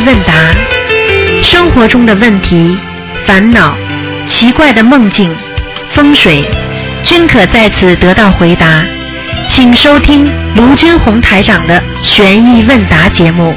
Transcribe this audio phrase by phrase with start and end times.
[0.00, 0.32] 问答，
[1.42, 2.78] 生活中的问题、
[3.26, 3.76] 烦恼、
[4.26, 5.34] 奇怪的梦境、
[5.94, 6.44] 风水，
[7.02, 8.82] 均可在此得到回答。
[9.50, 13.54] 请收听卢军红台长的悬疑问答节目。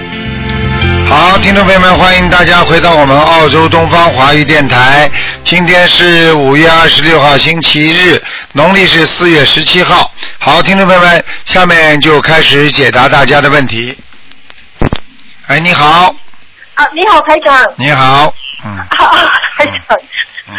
[1.07, 5.09] 好，听众朋友们，欢迎大家回到我们澳洲东方华语电台。
[5.43, 8.21] 今天是五月二十六号，星期日，
[8.53, 10.11] 农历是四月十七号。
[10.39, 13.95] 好，听众朋友们，下面就开始解答大家的问题。
[15.47, 16.15] 哎，你好，
[16.75, 17.73] 啊，你好，台长。
[17.77, 18.33] 你好，
[18.65, 18.87] 嗯，啊，
[19.57, 19.97] 台长。
[20.49, 20.55] 嗯，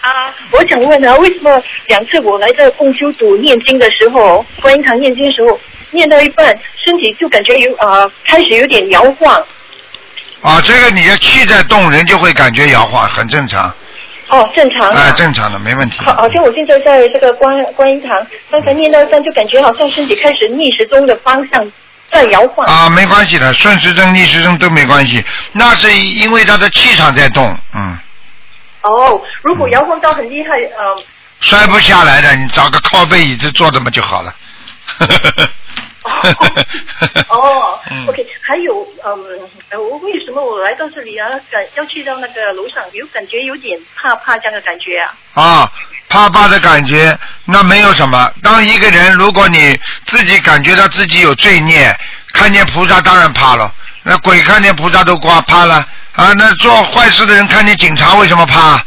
[0.00, 5.58] 啊，我想问啊，为什么两次我来这共修组念经的时候，观音堂念经的时候，
[5.90, 6.46] 念到一半，
[6.84, 9.34] 身体就感觉有啊、开始有点摇晃。
[10.40, 13.72] 啊，这个你的气在动，人就会感觉摇晃，很正常，
[14.28, 14.96] 哦，正常啊。
[14.96, 15.98] 哎，正常的，没问题。
[16.04, 21.72] 好，好像我现在在这个观观音堂，刚才念到一半，就感觉好像身体开始逆时钟的方向
[22.12, 22.64] 在摇晃。
[22.66, 27.98] 啊，没关系的，顺时针、逆时针都没关系，那是因为他的气场在动，嗯，
[28.82, 31.02] 哦，如果摇晃到很厉害，呃，
[31.40, 34.34] 摔不下来的，你找个靠背椅子坐着嘛就好了。
[37.28, 45.14] 哦 嗯，OK，还有，嗯，呃我为什么我来到这里啊，感要去到那个楼上，有感觉有点怕怕这样的感觉啊？
[45.34, 45.72] 啊，
[46.12, 48.30] 怕怕的感觉，那没有什么。
[48.42, 51.98] 当一个人如果你自己感觉到自己有罪孽，
[52.34, 53.72] 看见菩萨当然怕了。
[54.02, 55.76] 那鬼看见菩萨都挂怕了
[56.14, 58.78] 啊，那做坏事的人看见警察为什么怕？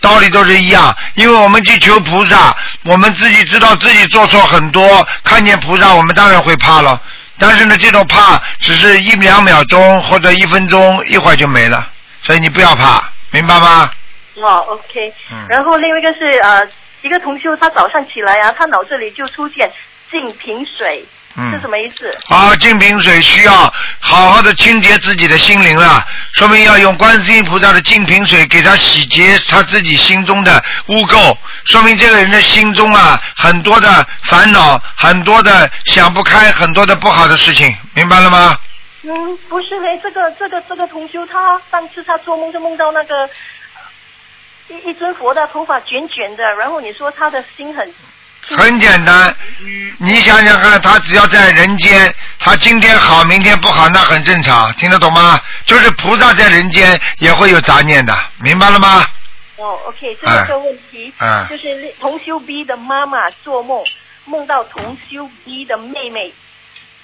[0.00, 6.98] 道理都是一样，因为我们去求菩萨，我们自己知道自己做错很多，看见菩萨我们当然会怕了。
[7.38, 11.86] 但是呢，这种怕只是一两秒钟或者一分钟，一会儿就没了，
[12.22, 13.90] 所以你不要怕，明白吗？
[14.36, 16.66] 哦，OK，嗯然后另外一个是呃，
[17.02, 19.70] 一个同修他早上起来啊，他脑子里就出现
[20.10, 21.04] 净瓶水，
[21.36, 21.52] 嗯。
[21.52, 22.16] 是什么意思？
[22.28, 23.52] 啊，净瓶水需要
[23.98, 38.56] 好好的清洁自己的心灵了，说明要用观世音菩萨的净瓶水给他洗劫他自己心中的污垢，说明这个人的心中啊很多的烦恼，很多的想不开，很多的不好的事情，明白了吗？
[39.02, 43.28] 嗯，不是嘞，这个这个这个同修他上次他做梦就梦到那个呃
[44.70, 47.92] 一一尊佛的头发卷卷的，然后你说他的心很
[48.56, 49.34] 很简单，
[49.98, 55.40] 你想想看，他只要在人间，他今天好，明天不好，那很正常，听得懂吗？
[55.66, 59.04] 就是菩萨在人间也会有杂念的，明白了吗？
[59.56, 63.84] 哦，OK，这是个问题，嗯就是同修 B 的妈妈做梦，
[64.24, 66.32] 梦到同修 B 的妹妹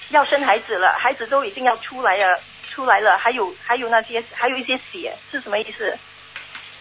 [0.09, 2.41] 要生孩子了，孩子都已经要出来了，
[2.73, 5.97] 出来了，还有还有那些还有一些血，是什么意思？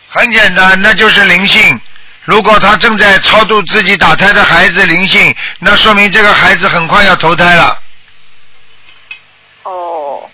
[0.08, 1.80] 很简单，那就是灵性。
[2.24, 7.80] 如果他正在超度自己打胎的孩子灵性，那说明这个孩子很快要投胎了。
[9.62, 10.28] 哦，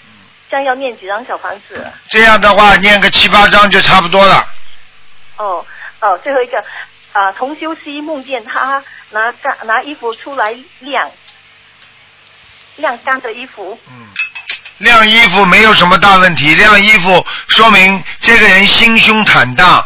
[0.50, 1.87] 这样要念几张小房子？
[2.09, 4.49] 这样的话，念个七八张就差不多了。
[5.37, 5.66] 哦
[6.00, 6.59] 哦，最后一个
[7.12, 11.11] 啊、同修 C 梦见他拿干拿衣服出来晾，
[12.77, 13.78] 晾干的衣服。
[13.91, 14.06] 嗯，
[14.82, 19.84] 晾衣服没有什么大问题，晾衣服说明这个人心胸坦荡，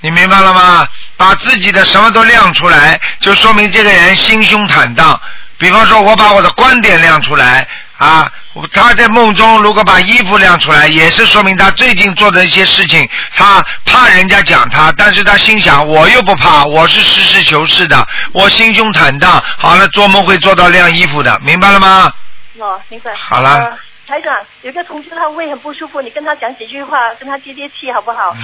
[0.00, 0.88] 你明白了吗？
[1.18, 5.20] 把自己的什么都亮出来，就说明这个人心胸坦荡。
[5.58, 7.68] 比方说，我把我的观点亮出来
[7.98, 8.32] 啊，
[8.72, 22.10] 他在梦中如果把衣服亮出来，也是说明他最近做的一些事情，他怕人家讲他，但是他心想我又不怕，我是实事求是的，我心胸坦荡，好了，做梦会做到晾衣服的，明白了吗？
[22.58, 23.10] 哦，明白。
[23.14, 23.78] 好了呃
[24.10, 28.34] 台长，有个同学他胃很不舒服，你跟他讲几句话，跟他接接气好不好？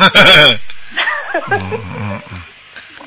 [1.50, 2.22] 嗯嗯嗯，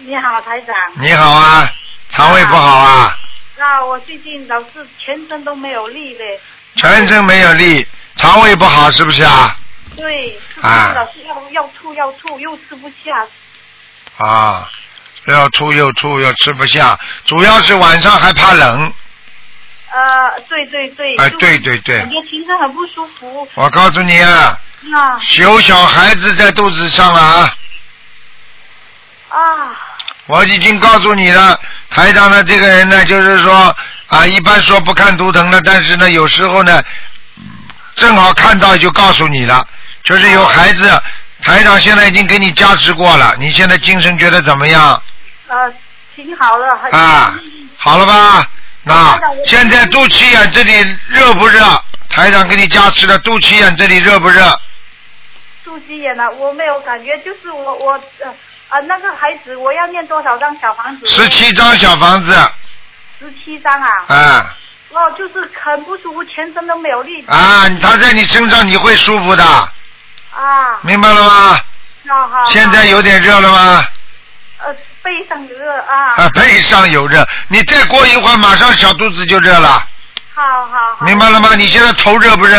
[0.06, 0.76] 你好，台长。
[1.00, 1.72] 你好啊，
[2.10, 3.18] 肠胃不好啊，
[3.58, 6.40] 那，我最近老是全身都没有力嘞。
[6.76, 7.88] 全身没有力，
[8.18, 9.56] 肠胃不好是不是啊？
[9.96, 13.26] 对，是啊老是要要吐要吐，又吃不下。
[14.18, 14.70] 啊，
[15.28, 18.94] 要吐又吐又吃不下，主要是晚上还怕冷。
[19.92, 21.16] 呃，对对对。
[21.18, 23.48] 哎就对对对感觉全身很不舒服。
[23.56, 24.60] 我告诉你啊，
[24.94, 27.54] 啊有小孩子在肚子上了啊，
[29.30, 29.78] 啊
[30.28, 31.60] 我已经告诉你了。
[31.90, 33.76] 台长呢，这个人呢，就是说
[34.08, 36.82] 啊，一般说不看图腾的，但是呢，有时候呢，
[37.96, 39.66] 正好看到就告诉你了，
[40.04, 41.02] 就是有孩子。
[41.42, 45.02] 台长现在已经给你加持过了，你现在精神觉得怎么样？
[45.48, 45.74] 呃，
[46.16, 46.78] 挺好了。
[46.78, 47.34] 还啊，
[47.78, 48.46] 好了吧？
[48.84, 51.60] 那现在肚脐眼这里热不热？
[52.10, 54.42] 台长给你加持了，肚脐眼这里热不热？
[55.64, 57.92] 肚脐眼了，我没有感觉，就是我我
[58.24, 58.30] 呃
[58.70, 61.06] 啊那个孩子，我要念多少张小房子？
[61.06, 62.34] 十七张小房子，
[63.20, 63.90] 十七张啊。
[64.08, 64.56] 啊
[64.92, 67.24] 哦，就是很不舒服，全身都没有力。
[67.28, 71.62] 啊，他在你身上你会舒服的，啊，明白了吗？
[72.08, 72.46] 好好。
[72.48, 73.86] 现在有点热了吗？
[74.66, 76.14] 呃，背上有热啊。
[76.18, 79.86] 啊，背上有热，你再过一会儿，马上小肚子就热了，
[80.34, 81.06] 好好好。
[81.06, 81.56] 明白了吗？
[81.56, 82.58] 你现在头热不热？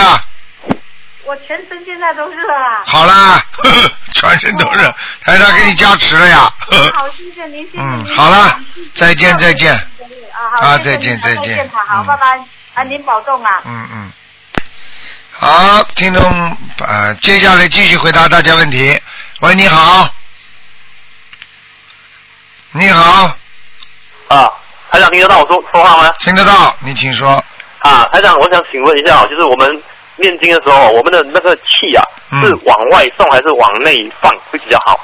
[1.25, 2.83] 我全身现在都热了。
[2.87, 4.83] 好啦，呵 呵全身都热，
[5.25, 6.53] 台长给你加持了呀。
[6.95, 8.05] 好，谢谢您，谢谢嗯。
[8.17, 8.59] 好了
[8.95, 12.27] 再见再见啊，好，再见再再见见，好，嗯拜拜，
[12.75, 13.51] 啊，您保重啊。
[13.65, 14.13] 嗯嗯。
[15.33, 16.57] 好，听众
[16.87, 19.01] 呃，接下来继续回答大家问题。
[19.41, 20.09] 喂，你好。
[22.72, 23.37] 你好，
[24.28, 24.52] 啊，
[24.93, 26.12] 台长听得到我说说话吗？
[26.20, 27.43] 听得到，你请说。
[27.81, 29.82] 啊，台长，我想请问一下，就是我们
[30.17, 35.00] 念经的时候，我们的那个气啊，嗯是往外送还是往内放会比较好？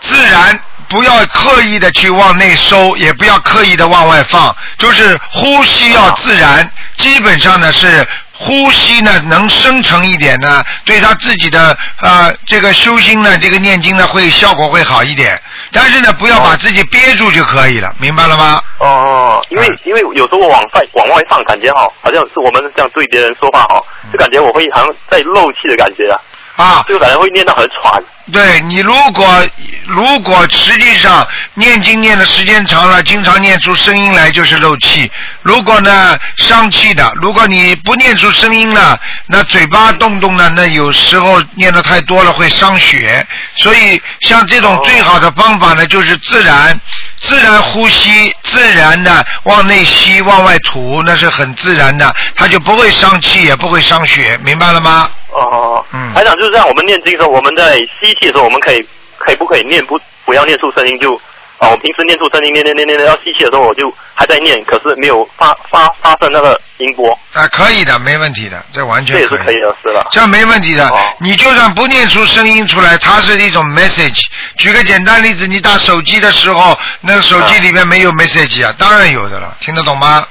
[0.00, 0.60] 自然
[0.90, 6.70] 不要刻意的去往内收，也不要刻意的往外放，就是呼吸要自然。
[6.98, 8.06] 基本上呢是
[8.38, 15.40] 呼吸呢能深沉一点呢，对他自己的呃这个修心呢，这个念经呢会效果会好一点。
[15.72, 18.62] 但是呢，不要把自己憋住就可以了，明白了吗？
[18.78, 26.20] 哦，因为嗯因为有时候我往外往外放，感觉哈，好像是我们这样对别人说话哈，就感觉我会好像在漏气的感觉啊，
[26.56, 28.02] 啊，就感觉会念得很喘。
[28.32, 29.40] 对你如果
[29.86, 31.24] 如果实际上
[31.54, 35.08] 念经念的时间长了，经常念出声音来就是漏气。
[35.42, 38.98] 如果呢伤气的，如果你不念出声音了，
[39.28, 43.24] 那嘴巴动动呢，那有时候念的太多了会伤血。
[43.54, 46.80] 所以像这种最好的方法呢，就是自然
[47.14, 55.08] 自然呼吸，自然的往内吸往外吐，那是很自然的，它就不会伤气，也不会伤血，明白了吗？
[55.40, 58.76] 哦，嗯台长就是这样，我们念经的时候，我们在吸气的时候，我们可以
[59.18, 61.20] 可以不可以念不不要念出声音就。
[61.58, 70.06] 啊，我平时念出声音，念念念念念，要吸气的时候我就还在念，可是没有发发发生那个音波，啊，可以的，没问题的，这完全这也是可以的，是吧？
[70.10, 70.86] 这没问题的。
[70.90, 74.26] 哦你就算不念出声音出来，它是一种 message。
[74.58, 80.26] 举个简单例子，你打手机的时候，那个手机里面没有 message 啊，当然有的了，听得懂吗？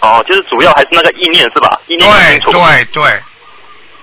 [0.00, 1.80] 哦，就是主要还是那个意念是吧？
[1.86, 2.52] 意念对。
[2.52, 3.22] 对对，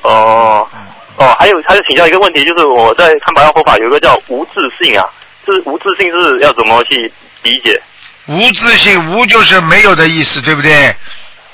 [0.05, 0.79] 哦嗯
[1.17, 4.51] 哦，还有还有请教一个问题，就是我在看白话佛法有一个叫无自
[4.83, 5.05] 信啊，
[5.45, 7.11] 是无自信是要怎么去
[7.43, 7.81] 理解
[8.25, 10.93] 无自信，无就是没有的意思，对不对？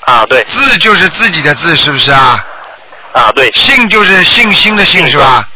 [0.00, 0.26] 啊？
[0.26, 2.44] 对自就是自己的自，是不是啊？
[3.12, 5.48] 啊对信就是信心的信，是吧？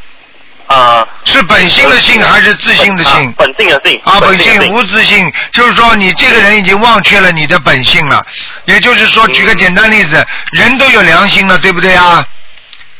[0.68, 3.34] 啊，是本性的性还是自信的性啊？
[3.36, 8.24] 本性的性啊，本性无自信，就是说你这个人已经忘却了你的本性了。
[8.66, 12.24] 也就是说，举个简单例子，人都有良心了，对不对啊？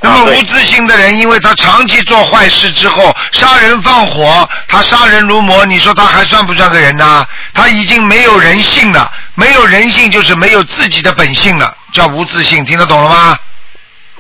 [0.07, 7.27] 那么无自信的人，因为他长期做坏事之后，杀人放火，他杀人如魔，你说他还算不算个人呢？
[7.53, 13.39] 他已经没有人性了，没有人性就是没有自己的本性了，叫无自信，听得懂了吗？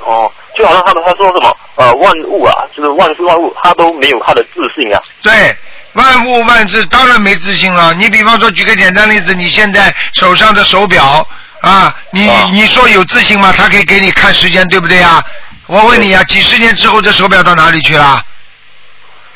[0.04, 5.00] 哦，就好像他们他说什么呃万物啊，就是万事万物，他都没有他的自信啊。
[5.22, 5.56] 对，
[5.92, 7.94] 万物万事当然没自信了。
[7.94, 11.26] 你比方说，举个简单例子，你现在手上的手表
[11.60, 13.52] 啊，你、啊你说有自信吗？
[13.56, 15.24] 他可以给你看时间，对不对呀？
[15.66, 18.22] 我问你啊，几十年之后这手表到哪里去了？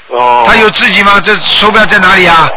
[0.09, 1.21] 哦，它有自己吗？
[1.25, 2.49] 这手表在哪里啊？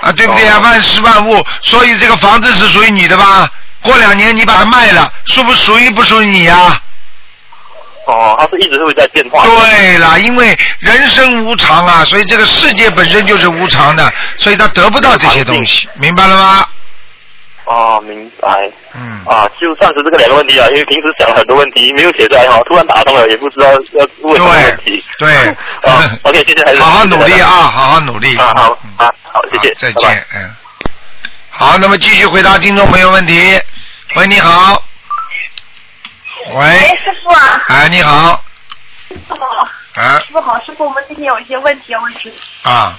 [0.00, 0.56] 啊，对不对啊？
[0.56, 3.48] 哦万事万物，所以这个房子是属于你的吧？
[3.82, 6.80] 过两年你把它卖了，属不属于不属于你呀、
[8.06, 9.44] 哦，它是一直会在变化。
[9.44, 16.66] 对了，因为人生无常啊，所以这个世界本身就是无常的，所以他得不到这些东西，明白了吗？
[17.64, 18.70] 哦，明白。
[18.94, 25.04] 嗯，啊，就暂时这个两个问题啊，因为平时想了很多问题没有写出来哈，突然打通了，也不知道要问什么问题。
[25.18, 28.36] 对对啊， OK，谢谢还是好好努力啊，好好努力。
[28.36, 30.50] 啊，好嗯啊，好，谢谢好，再拜拜见，嗯。
[31.50, 33.60] 好，那么继续回答听众朋友问题。
[34.16, 34.82] 喂，你好。
[36.54, 38.44] 喂，哎，师傅啊，哎，你好，
[39.08, 42.68] 师傅好，啊师傅好，师傅，我们今天有一些问题要问师傅。
[42.68, 42.98] 啊，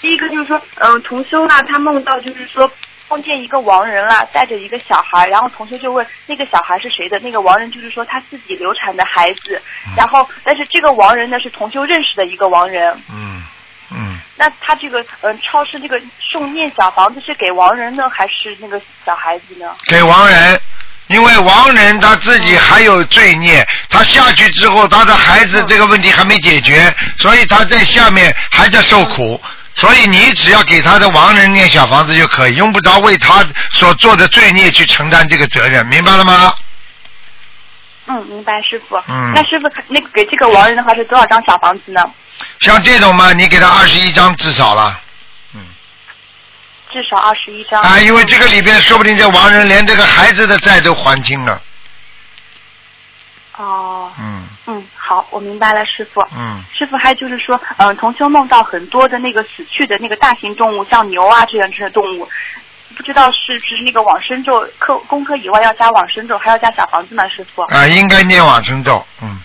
[0.00, 2.70] 第一个就是说，嗯、同修呢，他梦到就是说
[3.10, 7.18] 梦见一个亡人了，带着一个小孩，然后同学就问那个小孩是谁的？
[7.18, 9.60] 那个亡人就是说他自己流产的孩子，
[9.96, 13.42] 然后但是这个亡人呢是同修认识的一个亡人，嗯
[13.90, 19.74] 嗯，那他这个嗯、超市这个送念小房子是给亡人呢，还是那个小孩子呢？
[19.88, 20.60] 给亡人。
[21.08, 26.88] 因为亡人他自己还有罪孽，他下去之后，他的孩子这个问题还没解决，
[27.18, 29.42] 所以他在下面还在受苦。
[29.80, 36.54] 所以你只要给他的亡人念小房子就可以，用不着为他所做的罪孽去承担这个责任，明白了吗？
[38.06, 38.96] 嗯，明白，师傅。
[39.08, 42.04] 嗯那师傅，那给这个亡人的话是多少张小房子呢？
[42.58, 45.00] 像这种嘛，你给他二十一张至少了。
[45.54, 45.60] 嗯
[46.92, 47.80] 至少二十一张。
[47.80, 51.62] 啊，因为这个里边说不定这亡人连这个孩子的债都还清了。
[53.56, 54.39] 哦，嗯，嗯，
[55.10, 55.26] 好。
[55.30, 56.20] 我明白了，师傅。
[56.36, 62.28] 嗯，师傅还就是说，嗯、同修梦到很多的那个死去的那个大型动物，像牛啊这样这些动物，
[62.96, 67.26] 不知道是不是那个往生咒课功课以外要加往生咒，还要加小房子吗？
[67.28, 67.62] 师傅？
[67.74, 69.40] 啊，应该念往生咒，嗯，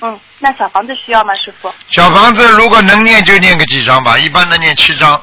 [0.00, 1.34] 嗯，那小房子需要吗？
[1.34, 1.72] 师傅？
[1.88, 5.20] 小房子如果能念就念个几张吧，一般的念七张，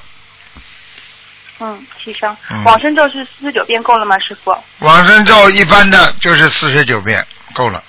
[1.59, 2.63] 嗯，七张嗯。
[2.65, 4.17] 往生咒是四十九遍够了吗？
[4.19, 4.55] 师傅？
[4.79, 7.83] 往生咒一般的就是四十九遍，够了，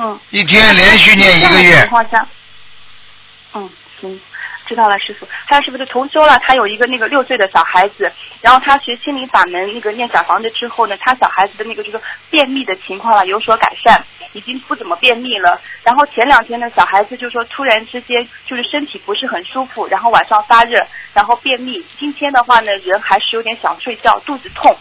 [0.00, 0.18] 嗯。
[0.30, 2.26] 一天连续念一个月情，况下，
[3.52, 4.20] 嗯，行，
[4.66, 5.28] 知道了，师傅。
[5.46, 14.02] 还有师傅就同修了，他有一个那个六岁的小孩子，然后他学心灵法门那个念小房子之后呢，他小孩子的那个就是便秘的情况了有所改善，
[14.32, 15.60] 已经不怎么便秘了。
[15.82, 21.84] 然后前两天呢，小孩子就说突然之间就是身体不是很舒服，然后晚上发热，然后便秘。
[21.98, 24.74] 今天的话呢，人还是有点想睡觉，肚子痛。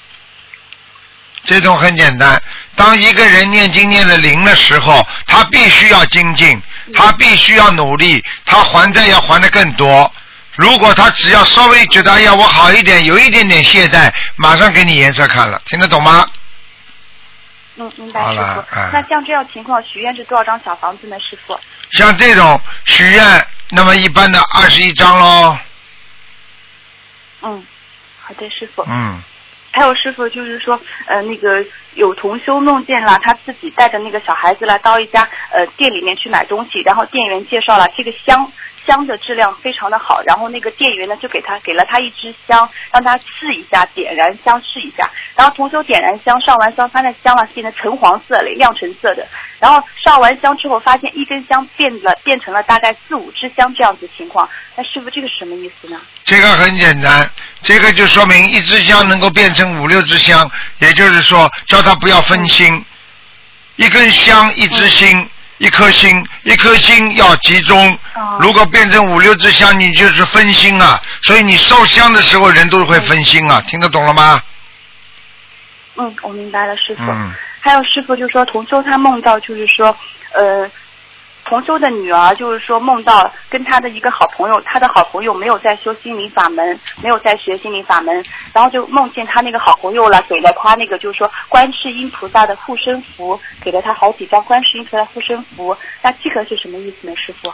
[1.43, 2.41] 这种很简单。
[2.75, 6.61] 当一个人念经念了灵的时候，他必须要精进，
[6.93, 10.11] 他必须要努力，他还债要还的更多。
[10.55, 16.25] 如果他只要稍微觉得哎呀我好一点，有一点点懈怠，马上给你颜色看了，听得懂吗？
[17.77, 18.63] 嗯，明白，好师傅。
[18.91, 21.57] 那像这样情况，许愿是多少张小房子呢，师傅？
[21.91, 25.57] 像这种许愿，那么一般的二十一张喽。
[27.41, 27.65] 嗯，
[28.21, 28.83] 好的，师傅。
[28.85, 29.23] 嗯，
[29.71, 31.63] 还有师傅就是说，呃，那个
[31.95, 38.51] 有同修梦见了他自己带着那个小孩子来到一家呃店里面去买东西，然后店员介绍了这个香
[38.89, 49.27] 香的质量非常的好，然后那个店员呢就给他给了他一支香，让他试一下，点燃香试一下，然后同修点燃香，上完香，发现香啊变成橙黄色嘞，亮橙色的，
[49.59, 56.01] 然后上完香之后发现一根香变了变成了大概四五支香这样子情况，那师傅这个是什么意思呢？
[56.23, 57.29] 这个很简单，
[57.61, 62.83] 这个就说明一支香能够变成五六支香，也就是说叫他不要分心，
[63.75, 67.89] 一根香一支心，一颗心，一颗心要集中。
[68.15, 70.99] 哦如果变成五六支香，你就是分心啊。
[71.21, 74.41] 所以你烧香的时候人都会分心啊，听得懂了吗？
[75.95, 77.03] 嗯，我明白了，师傅。
[77.03, 79.87] 嗯还有师傅就说，同修他梦到就是说，
[80.31, 80.65] 呃，
[81.49, 97.51] 同修的女儿就是说梦到跟他的一个好朋友，他的好朋友没有在修心灵法门，没有在学心灵法门，然后就梦见他那个好朋友了，给了他那个就是说观世音菩萨的护身符，给了他好几张观世音菩萨护身符，那这个是什么意思呢，师傅？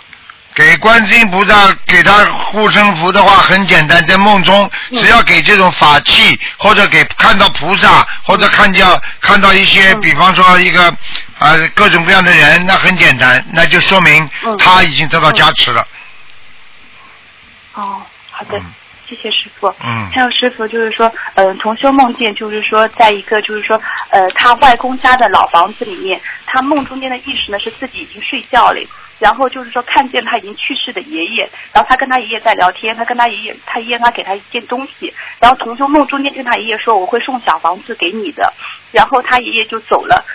[0.54, 1.54] 给观世音菩萨
[1.86, 8.86] 给他护身符的话很简单，在梦中只要给这种法器，或者给看到菩萨，或者看见
[9.20, 10.94] 看到一些，比方说一个
[11.38, 15.86] 啊、各种各样的人，那很简单，那就说明嗯他已经得到加持了。
[17.74, 18.02] 哦，
[18.32, 18.58] 好的。
[18.58, 18.74] 嗯
[19.08, 19.68] 谢谢师傅。
[19.84, 28.82] 嗯还有师傅就是说，嗯、同修梦见就是说，在一个就是说，呃，他外公家的老房子里面，他梦中间的意识呢是自己已经睡觉了，
[29.20, 38.52] 然后就是说看见他已经去世的爷爷，然后他跟他爷爷在聊天，他跟他爷爷，他爷爷他给他一件东西，然后同修梦中间跟他爷爷说我会送小房子给你的，
[38.92, 40.26] 然后他爷爷就走了，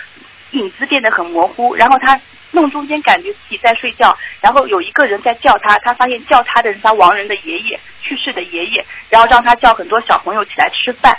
[0.51, 2.19] 影子变得很模糊，然后他
[2.51, 11.17] 梦中间感觉自己在睡觉，然后有一个人在叫他，他发现叫他的人是他亡人的爷爷，去世的爷爷，然后让他叫很多小朋友起来吃饭。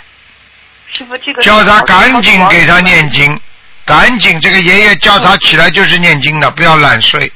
[0.87, 3.09] 师傅，这个叫他赶紧给他念。
[3.09, 3.39] 经，
[3.85, 7.31] 赶紧这个爷爷叫他起来就是念经的，不要懒睡。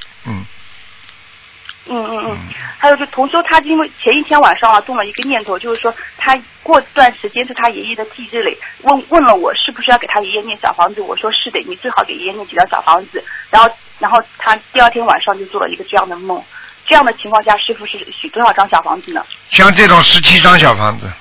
[1.90, 2.38] 嗯嗯嗯嗯，
[2.78, 13.24] 还有就同修，他因为前一天晚上啊动了一个念头，就是说他过段时间是他爷爷的忌日嘞，问问了我是不是要给他爷爷念小房子，我说是的，你最好给爷爷念几张小房子。
[13.50, 16.44] 然后然后他第二天晚上就做了一个这样的梦，
[16.86, 19.26] 这样的情况下，师傅是许多少张小房子呢？
[19.50, 21.12] 像这种十七张小房子，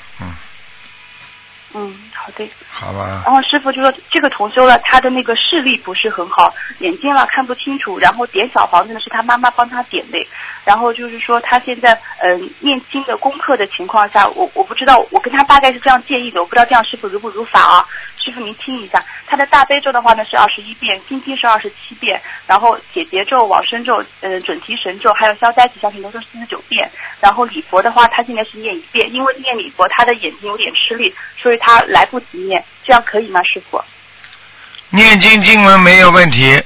[1.76, 2.48] 嗯，嗯，好的。
[2.70, 3.22] 好吧。
[3.26, 10.18] 然后师傅就说这个同修了，他的那个视力不是很好，眼睛了看不清楚，然后点小房子呢是他妈妈帮他点的，
[10.64, 17.86] 然后就是说他现在嗯、呃念经的功课的情况下，我我不知道，我跟他大概是这样建议的，我不知道这样师傅如不如法啊？
[18.26, 26.90] 师傅您听一下，他的大悲咒的话呢是二十一遍，心经是二十七遍，然后解结咒、往生咒、呃准提神咒还有消灾吉祥神咒都是四十九遍，
[27.20, 33.80] 然后礼佛的话他现在是念一遍，因为念礼佛他的眼睛有点吃力，所以他来不及念，这样可以吗，师傅？
[34.90, 36.60] 念经经文没有问题，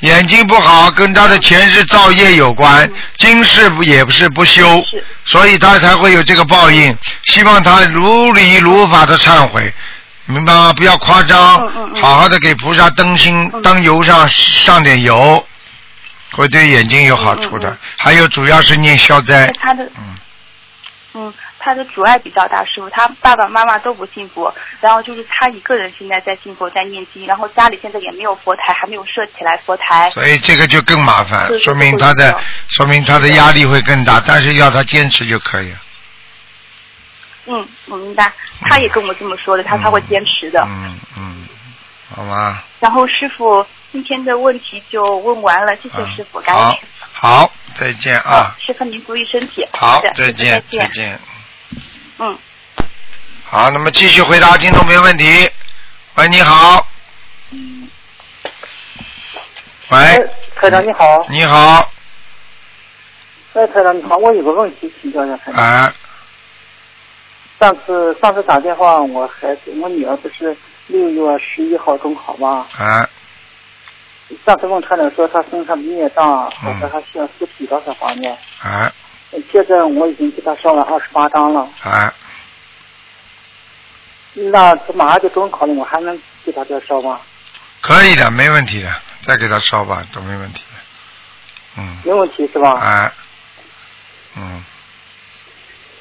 [0.00, 4.82] 眼睛不好跟他的前世造业有关，今世不也不是不修
[5.26, 6.96] 所以他才会有这个报应。
[7.24, 9.72] 希望他如理如法的忏悔，
[10.26, 10.72] 明白吗？
[10.72, 11.38] 不要夸张
[12.00, 15.44] 好好的给菩萨灯芯嗯灯油上上点油，
[16.32, 17.76] 会对眼睛有好处的。
[17.98, 20.16] 还有主要是念消灾，他的嗯，
[21.14, 30.08] 嗯，他的阻碍比较大，师傅，他爸爸妈妈都不信佛，然后就是他一个人现在在信佛，在念经，然后家里现在也没有佛台，还没有设起来佛台。
[30.10, 35.78] 所以这个就更麻烦，说明他的，说明他的压力会更大，但是要他坚持就可以了。
[37.46, 40.60] 嗯，我明白，他也跟我这么说的，他他会坚持的。
[40.64, 41.48] 嗯嗯，
[42.08, 42.62] 好吗？
[42.80, 48.54] 然后师傅今天的问题就问完了，谢谢师傅，感谢好师傅。，好，再见啊！
[48.58, 49.66] 师傅您注意身体。
[49.72, 51.20] 好，再见，再再见。
[52.18, 52.38] 嗯。
[53.44, 55.50] 好，那么继续回答听众朋友问题。
[56.14, 56.86] 喂，你好。
[59.90, 60.18] 喂，哎，
[60.56, 61.92] 台长你好，你好，
[63.52, 65.94] 哎，科长你好，我有个问题请教一下台长。
[67.62, 70.56] 哎，上次上次打电话，我孩子我女儿不是
[70.88, 72.66] 六月十一号中考吗？
[72.76, 73.08] 啊，
[74.44, 78.36] 上次问台长说她身上的孽障，嗯或者还需要四几多少方面？
[78.60, 78.92] 啊，
[79.52, 82.12] 现在我已经给她烧了二十八张了，啊，
[84.34, 87.20] 那这马上就中考了，我还能给她再烧吗？
[87.80, 88.92] 可以的，没问题的，
[89.24, 91.78] 再给他烧吧，都没问题的。
[91.78, 92.72] 嗯，没问题是吧？
[92.72, 93.12] 啊，
[94.36, 94.64] 嗯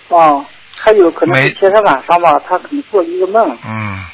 [0.10, 0.46] 啊，
[0.84, 4.06] 还有可能没是前天晚上吧，他可能做了一个梦，嗯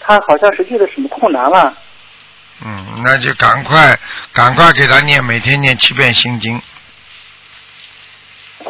[0.00, 1.74] 他好像是遇到什么困难了。
[2.64, 3.98] 嗯，那就赶快
[4.32, 6.60] 赶快给他念，每天念七遍心经。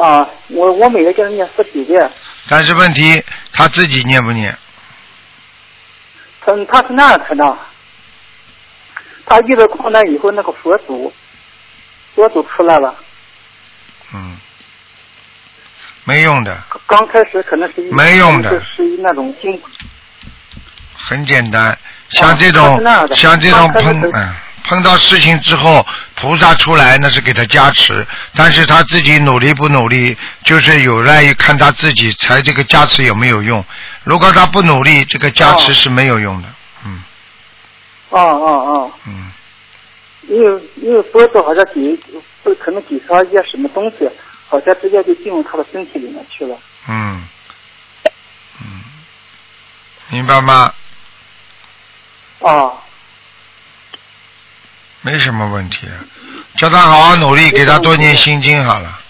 [0.00, 2.10] 啊，我我每天给他念四十九遍。
[2.48, 3.22] 但是问题
[3.52, 4.56] 他自己念不念？
[6.40, 7.58] 他他是那样台长，
[9.26, 11.12] 他遇到困难以后，那个佛祖，
[12.14, 12.94] 佛祖出来了。
[14.14, 14.38] 嗯，
[16.04, 16.56] 没用的，
[16.86, 19.68] 刚开始可能是一没用的是是那种辛苦，
[20.94, 21.76] 很简单。
[22.10, 22.82] 像这种、
[23.14, 33.64] 像这种碰嗯碰到事情之后，菩萨出来那是给他加持，但是他自己努力不努力，就是有赖于看他自己才这个加持有没有用。
[34.04, 36.48] 如果他不努力，这个加持哦是没有用的。
[36.84, 37.02] 嗯
[38.10, 38.90] 啊啊啊！
[39.06, 39.32] 嗯，
[40.28, 41.98] 因为因为佛祖好像给
[42.42, 44.08] 不可能给他一些什么东西，
[44.52, 46.54] 好像直接就进入他的身体里面去了。
[46.86, 47.26] 嗯，
[48.60, 48.82] 嗯，
[50.10, 50.74] 明白吗？
[52.42, 52.72] 啊
[55.00, 55.92] 没什么问题的，
[56.58, 59.00] 叫他好好努力，给他多念心经好了，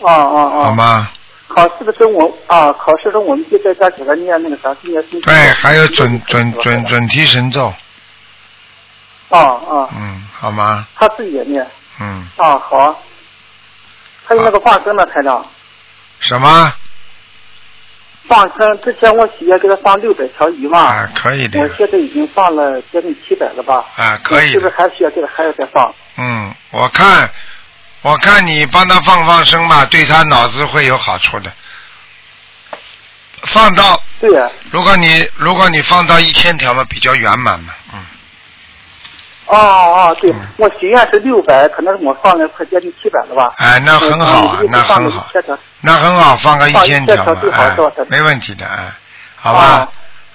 [0.00, 0.64] 啊啊啊！
[0.64, 0.72] 好？
[0.72, 1.10] 吗？
[1.48, 5.20] 考试的时候我啊，考试的时候我们就在家给他念那个啥，念心经。
[5.20, 6.84] 对，还有准准准。
[6.86, 7.66] 准提神咒，
[9.28, 10.88] 啊啊，嗯，好吗？
[10.96, 11.64] 他自己也念。
[12.00, 12.96] 嗯，啊，好啊。
[14.26, 15.44] 还有那个放生的，台长。
[16.20, 16.72] 什么？
[18.28, 23.84] 放生之前我许愿给他放六百条鱼嘛，啊，可以的我，现在已经放了接近七百了吧？
[23.96, 25.94] 啊，可以的是不是，还需要给他还要再放？
[26.16, 27.30] 嗯，我看，
[28.02, 31.52] 我看你帮他放放生吧，对他脑子会有好处的。
[33.42, 38.04] 放到，对呀、如果你如果你放到一千条嘛，比较圆满嘛，嗯，
[39.46, 40.36] 哦哦，对，嗯。
[40.58, 43.52] 我许愿是六百，可能我放了快接近七百了吧？
[43.58, 45.28] 哎，那很好啊，那很好。
[45.80, 48.92] 那很好，放个一千条嘛一千条最，好哎没问题的，哎，
[49.36, 49.88] 好吧。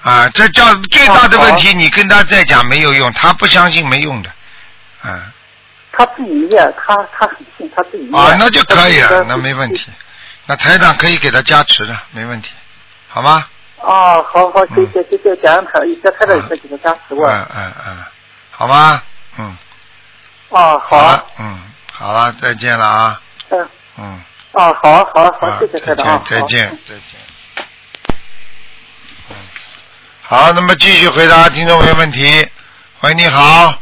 [0.04, 4.30] 哦，啊，这叫最大的问题，你跟他再讲没有用，他不相信没用的，
[5.04, 5.22] 嗯，
[5.92, 8.20] 他自己念，他他很信，他自己念。
[8.20, 9.88] 啊，那就可以了，那没问题，
[10.46, 12.52] 那台长可以给他加持的，没问题，
[13.10, 13.46] 好吗？
[13.82, 17.28] 哦，好好，谢谢谢谢，感恩台，以前台长嗯也给他加持过。
[17.28, 17.98] 嗯嗯嗯，
[18.62, 19.04] 好吧，
[19.40, 19.58] 嗯，
[20.50, 21.14] 哦，好啊。
[21.14, 21.60] 了，，嗯，
[21.94, 24.22] 好了，再见了啊，嗯，嗯，
[24.52, 27.04] 哦，好啊好啊好啊，谢谢台长啊，好再见，再见。
[29.32, 29.36] 嗯，
[30.22, 32.48] 好，那么继续回答听众朋友问题。
[33.00, 33.74] 喂，你好，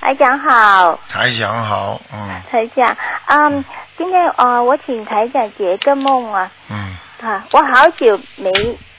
[0.00, 2.42] 台长好，台长好，嗯。
[2.50, 3.62] 台长，嗯，
[3.98, 6.96] 今天呃，我请台长解个梦啊，嗯。
[7.22, 8.50] 啊，我好久没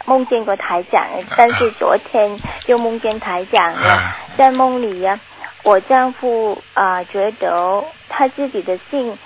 [0.06, 1.04] 梦见过台长，
[1.36, 5.20] 但是昨天就梦见台长了，啊在梦里呀、
[5.64, 9.18] 我丈夫啊、觉得他自己的心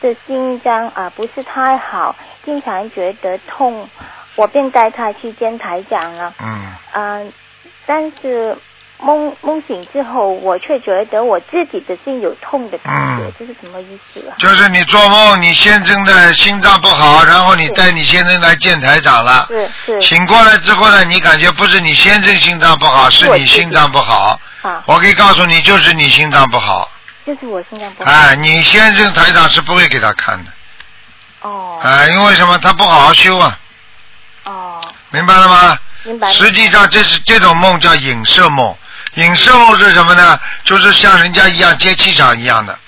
[0.00, 3.88] 的心脏啊、不是太好，经常觉得痛，
[4.36, 6.34] 我便带他去见台长了。
[6.40, 7.32] 嗯嗯，
[7.86, 8.56] 但是
[8.98, 14.34] 梦梦醒之后，我却觉得我自己的心有痛的感觉，嗯这是什么意思啊？
[14.38, 19.46] 就是你做梦，你先生的心脏不好，然后你带你先生来见台长了。
[19.48, 24.40] 是是醒过来之后呢，你感觉不是你先生心脏不好，是你心脏不好。
[24.62, 26.90] 啊，我可以告诉你，就是你心脏不好。
[27.26, 28.10] 就是我心脏不好。
[28.10, 30.50] 哎，你先生台长是不会给他看的。
[31.42, 32.56] 哦哎，因为什么？
[32.58, 33.58] 他不好好修啊，
[34.44, 35.78] 哦，明白了吗？
[36.04, 36.32] 明白。
[36.32, 38.76] 实际上，这是这种梦叫影射梦。
[39.14, 40.38] 影射梦是什么呢？
[40.64, 42.78] 就是像人家一样接气场一样的，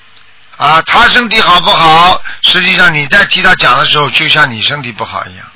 [0.57, 2.23] 啊，他身体好不好？
[2.43, 5.47] 实际上你在替他讲的时候，就像你身体不好一样，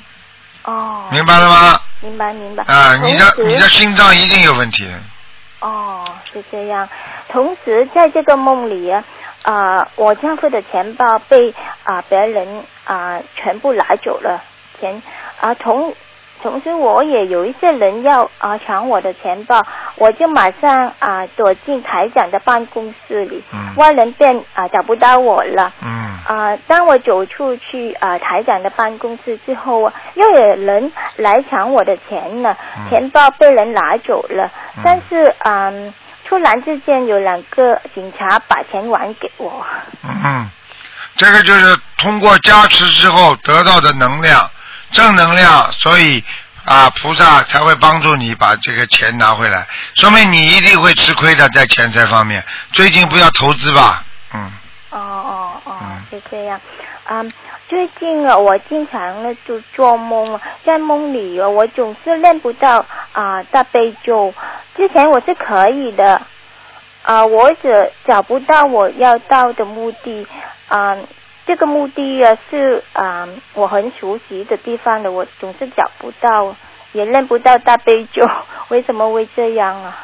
[0.63, 1.81] 哦，明白了吗？
[2.01, 2.63] 明白明白。
[2.65, 4.87] 啊，你的你的心脏一定有问题。
[5.61, 6.87] 哦，是这样。
[7.27, 9.03] 同时，在这个梦里啊，
[9.43, 14.41] 啊、我丈夫的钱包被啊、别人啊、全部拿走了
[14.79, 15.01] 钱
[15.39, 15.93] 啊、从
[16.41, 19.61] 同时我也有一些人要啊、抢我的钱包，
[19.95, 23.75] 我就马上啊、躲进台长的办公室里，嗯。
[23.75, 25.71] 外人便啊、找不到我了。
[25.81, 26.17] 嗯。
[26.25, 32.89] 啊、当我走出去啊、台长的办公室之后啊，又有人来抢我的钱了，嗯。
[32.89, 34.83] 钱包被人拿走了，嗯。
[34.83, 35.93] 但是嗯，
[36.25, 39.65] 突然之间有两个警察把钱还给我。
[40.03, 40.49] 嗯，
[41.15, 44.47] 这个就是通过加持之后得到的能量，
[44.91, 46.23] 正能量，所以
[46.65, 52.43] 啊，菩萨才会帮助你把这个钱拿回来，说明你一定会吃亏的在钱财方面。
[52.71, 54.51] 最近不要投资吧，嗯
[54.91, 56.59] 哦哦哦嗯，是这样。
[57.11, 57.31] 嗯，
[57.67, 64.33] 最近啊，我经常呢就做梦啊，在梦里哦，我总是练不到啊、大悲咒。
[64.75, 66.21] 之前我是可以的，
[67.03, 70.27] 啊、我只找不到我要到的目的。
[70.67, 70.95] 啊、
[71.49, 76.55] 这个墓地啊是啊、我很熟悉的地方的，我总是找不到，
[76.91, 78.21] 也认不到大悲咒，
[78.69, 79.97] 为什么会这样啊？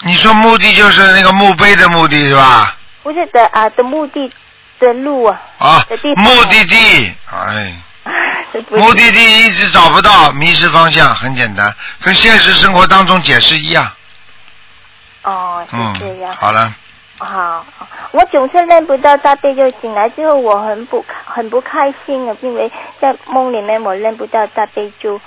[0.00, 2.76] 你说目的就是那个墓碑的目的是吧？
[3.02, 4.30] 不是的啊的目的
[4.78, 7.74] 的路啊，啊的地，方目的地，哎，
[8.68, 13.90] 目的地一直找不到，迷失方向，很简单，跟现实生活当中解释一样。
[15.22, 16.74] 哦，是嗯这样。，好了，
[17.16, 17.64] 好，
[18.12, 22.70] 我总是认不到大悲咒，醒来之后我很不很不开心啊，因为
[23.00, 25.20] 在梦里面我认不到大悲咒，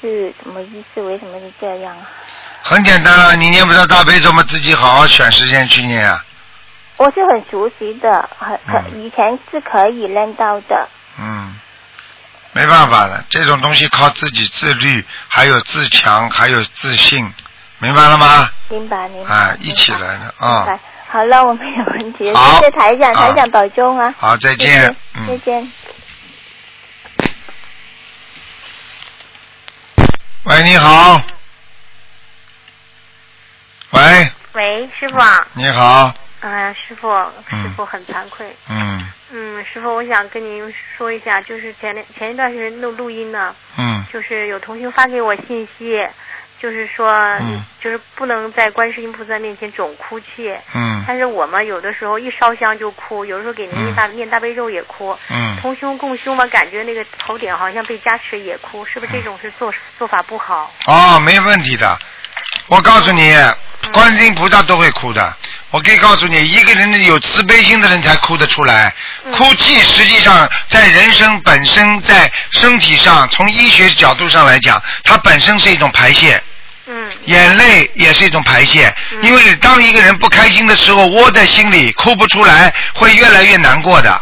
[0.00, 1.02] 是什么意思？
[1.02, 2.08] 为什么是这样啊？
[2.62, 6.24] 很简单啊，你念不到大悲咒嘛，自己好好选时间去念啊。
[6.96, 8.58] 我是很熟悉的，很
[8.98, 10.88] 以前是可以认到的。
[11.18, 11.54] 嗯，
[12.52, 17.30] 没办法的，这种东西靠自己自律，还有自强，还有自信，
[17.80, 18.48] 明白了吗？
[18.70, 19.34] 明白明白。
[19.34, 20.80] 啊，一起来的啊明白。。
[21.12, 24.14] 好了，我没有问题了，谢谢台长，啊台长保重啊。
[24.16, 24.82] 好，再再见。
[24.82, 24.96] 再
[25.28, 25.72] 嗯，见。
[30.44, 31.20] 喂，你好。
[33.90, 34.00] 喂，
[34.54, 36.14] 喂，师傅啊，你好。
[36.40, 38.56] 嗯、师傅，嗯师傅很惭愧。
[38.70, 46.00] 嗯嗯，师傅，我想跟您说一下，就是前两前一段时间录录音呢，嗯就是有同学发给我信息，
[46.62, 50.54] 就是说，嗯就是不能在观世音菩萨面前总哭泣。
[50.72, 60.72] 嗯但是我们有的时候一烧香就哭，有的时候给您念大、念大悲咒也哭，嗯，同修共修嘛，感觉那个头顶好像被加持也哭，是不是这种是做做法不好？
[60.86, 61.98] 哦，没问题的。
[62.68, 63.34] 我告诉你，
[63.92, 65.36] 观世音菩萨都会哭的。
[65.70, 68.94] 我可以告诉你，一个人有慈悲心的人才哭得出来。
[69.24, 76.40] 嗯哭泣实际上在人生本身，在身体上，从医学角度上来讲，它本身是一种排泄。
[76.92, 84.20] 嗯眼泪也是一种排泄，嗯因为当一个人不开心的时候，窝在心里哭不出来，会越来越难过的。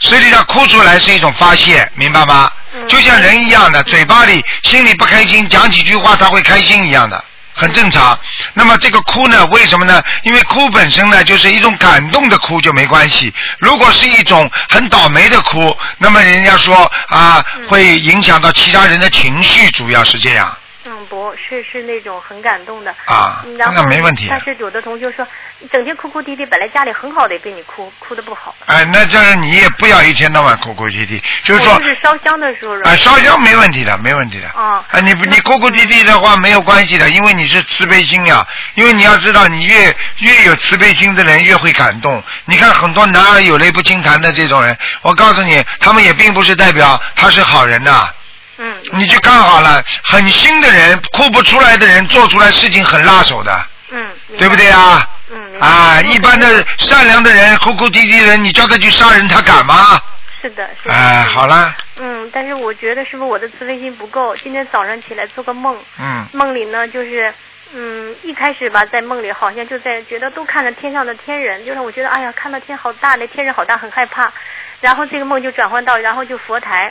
[0.00, 2.50] 实际上，哭出来是一种发泄，明白吗？
[2.74, 8.18] 嗯就像人一样的，嘴巴里心里不开心，讲几句话他会开心一样的，很正常。
[8.54, 10.02] 那么这个哭呢，为什么呢？
[10.22, 13.32] 因为哭本身呢，就是一种感动的哭就没关系。
[13.58, 20.56] 如果是一种很倒霉的哭，那么人家说啊，会影响到其他人的情绪，主要是这样。
[20.90, 25.26] 嗯，不是是那种很感动的啊嗯然后那没问题但是有的同学说，
[25.58, 28.54] 你整天哭哭啼啼，本来家里很好的，也被你哭哭的不好。
[28.66, 34.48] 哎，那就是你也不要一天到晚哭哭啼啼，就是说，就是烧香的时候，啊，烧香没问题的，没问题的。
[34.48, 38.46] 啊啊，你不你哭哭啼啼的话没有关系的，因为你是慈悲心呀。
[38.74, 42.22] 因为你要知道，你越越有慈悲心的人越会感动。
[42.46, 48.08] 你看很多男儿有泪不轻弹的这种人，我告诉你，他们也并不是代表他是好人呐。
[48.58, 54.68] 嗯，你去看好了，狠心的人、哭不出来的人，做出来事情很辣手的，嗯，对不对？
[54.68, 55.08] 啊？
[55.30, 60.00] 嗯，啊，一般的善良的人、哭哭啼啼的人，你叫他去杀人，他敢吗？
[60.42, 60.94] 是的，是的。
[60.94, 61.46] 哎，好。
[61.46, 64.36] 了，嗯，但是我觉得是不是我的慈悲心不够？
[64.36, 67.32] 今天早上起来做个梦，嗯梦里呢就是。
[67.70, 74.32] 嗯，一开始吧，在梦里好像就在觉得都看着天上的天人，就是我觉得哎呀，看到天好大，那天人好大，很害怕。
[74.80, 76.90] 然后这个梦就转换到，然后就佛台，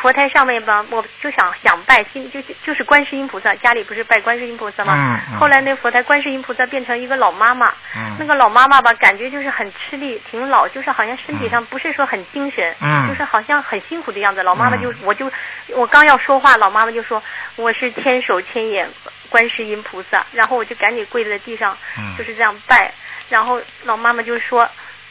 [0.00, 4.94] 佛台上面吧，我就想想拜心，就就是观世音菩萨，家里不是拜观世音菩萨吗？
[4.94, 14.42] 嗯嗯后来那佛台观世音菩萨变成一个老妈妈，嗯那个老妈妈吧，感觉就是很吃力，挺老，就是好像身体上不是说很精神，嗯就是好像很辛苦的样子。
[14.42, 15.30] 老妈妈就、嗯我就
[15.74, 17.22] 我刚要说话，老妈妈就说
[17.56, 18.88] 我是千手千眼
[19.28, 22.92] 观世音菩萨，然后我就赶紧跪在地上，嗯就是这样拜。
[23.28, 24.68] 然后老妈妈就说，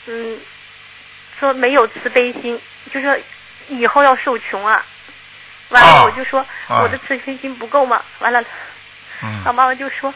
[0.08, 0.40] 嗯，
[1.40, 2.60] 说没有慈悲心，
[2.92, 3.16] 就说
[3.68, 4.84] 以后要受穷啊。
[5.70, 8.42] 完了啊我就说、啊我的自信心不够嘛，完了
[9.24, 10.14] 嗯老妈妈就说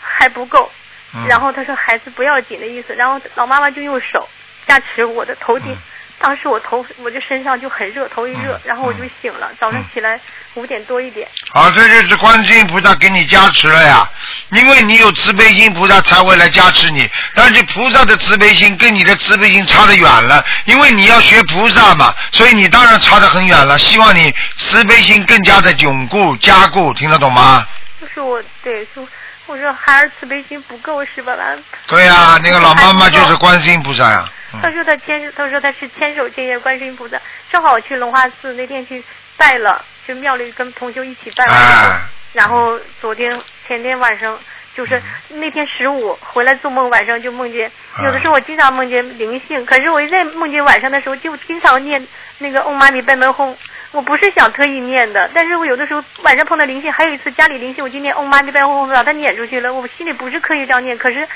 [0.00, 0.70] 还不够，
[1.14, 4.28] 嗯然后她说孩子不要紧的意思，然后老妈妈就用手
[4.66, 5.72] 加持我的头顶。
[5.72, 5.78] 嗯
[6.22, 9.50] 当时我头我就身上就很热，头一热，嗯然后我就嗯醒了。
[9.60, 10.18] 早上嗯起来
[10.54, 14.08] 五点多一点，好，这就是观世音菩萨给你加持了呀，
[14.50, 17.10] 因为你有慈悲心，菩萨才会来加持你。
[17.34, 23.76] 但是菩萨的慈悲心跟你的慈悲心差得远了，因为你要学菩萨嘛，所以你当然差得很远了。
[23.80, 27.66] 希望你慈悲心更加的永固加固，听得懂吗？
[28.00, 29.04] 就是我对说，
[29.46, 31.34] 我说孩儿慈悲心不够是吧？
[31.34, 34.24] 完，对呀、那个老妈妈就是观世音菩萨呀。
[34.60, 39.02] 他说他牵，他说他是牵手接见观世音菩萨，正好我去龙华寺那天去
[39.36, 42.00] 拜了，去庙里跟同修一起拜完了
[42.32, 43.30] 然后昨天
[43.66, 44.38] 前天晚上。
[44.74, 52.02] 就是那天十五回来做梦，晚上就梦见，啊有的时候我经常梦见灵性，可是我一在梦见晚上的时候，就经常念
[52.38, 53.54] 那个嗡嘛呢呗咪吽，
[53.90, 61.28] 我不是想特意念的，但是我有的时候晚上碰到灵性，还有一次家里灵性，我就念嗡嘛呢呗咪吽，把它撵出去了，我心里不是刻意这样念，可是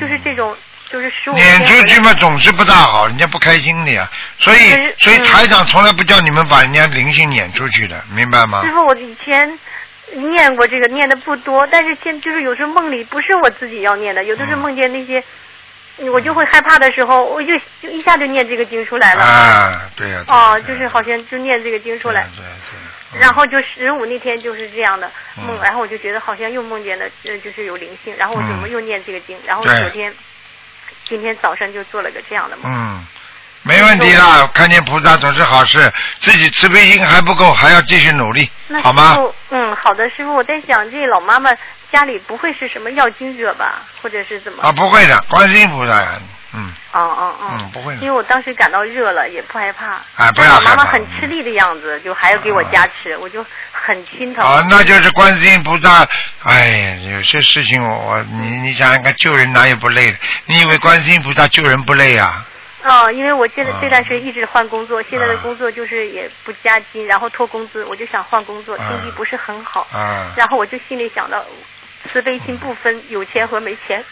[0.00, 0.56] 就是这种，
[0.90, 4.08] 就是十五撵出去嘛，总是不大好，人家不开心的呀。
[4.38, 8.70] 所以所以嗯台长从来不叫你们把人家灵性撵出去的，明白吗师？
[8.72, 9.58] 傅，我以前
[10.14, 15.22] 念过这个，念的不多，但是现就是有时候梦里不是我自己要念的，有的时候梦见那些，
[16.12, 19.22] 我就会害怕的时候，我就就一下就念这个经出来了。
[19.22, 22.44] 啊，对呀、哦，就是好像就念这个经出来，对。
[23.20, 30.12] 然后就十五那天就是这样的梦，嗯然后我就觉得好像又梦见了，呃，就是有灵性，然后我怎么嗯又念这个经，然后昨天，
[31.08, 32.64] 今天早上就做了个这样的梦。
[32.72, 33.06] 嗯，
[33.62, 39.16] 没问题啦，看见菩萨总是好事，自己慈悲心还不够，还要继续努力，那好吗
[39.50, 41.50] 嗯，好的，师傅，我在想这老妈妈
[41.92, 44.62] 家里不会是什么要经者吧，或者是怎么？
[44.62, 46.20] 啊，不会的，观世音菩萨呀，
[46.56, 49.96] 嗯，哦哦哦，嗯不会因为我当时感到热了，也不害怕。
[50.16, 54.44] 哎不但老妈妈很吃力的样子，就还要给我加持，我就很心疼。
[54.44, 56.08] 啊，那就是观世音菩萨。
[56.42, 60.18] 哎呀，有些事情我我你你想想看，救人哪有不累的？
[60.46, 62.46] 你以为观世音菩萨救人不累啊？
[62.88, 69.86] 哦，因为我现在啊这段时间一直换工作，现在的啊工作就是也不加薪，然后拖工资，我就想换工作，啊经济不是很好。
[69.92, 71.44] 啊，然后我就心里想到，
[72.12, 74.04] 慈悲心不分有钱和没钱，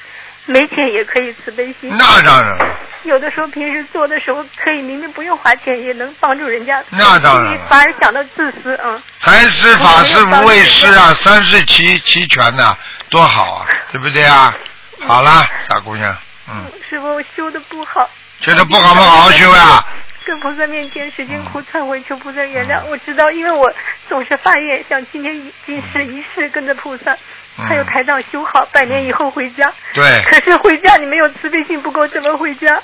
[0.53, 1.91] 没钱也可以慈悲心。
[1.97, 2.67] 那当然了，
[3.05, 6.83] 有的时候平时做的时候，可以明明不用花钱，也能帮助人家。
[6.91, 9.03] 那当然反而想到自私，啊。
[9.21, 12.77] 财施法施无畏施啊，三世齐齐全呐、
[13.09, 14.55] 多好啊，对不对啊？
[15.07, 16.15] 好啦，大姑娘，
[16.49, 18.09] 嗯，师傅，我修的不好。
[18.41, 19.87] 觉得不好不，好好修啊、
[20.25, 22.85] 跟菩萨面前使劲哭忏悔，求菩萨原嗯谅。
[22.91, 23.73] 我知道，因为我
[24.09, 27.19] 总是发愿，想今天一今世一世跟着菩萨，嗯
[27.57, 29.73] 还有台长修好，百年以后回家。
[29.95, 32.81] 对，可是回家你没有慈悲心不够，怎么回家？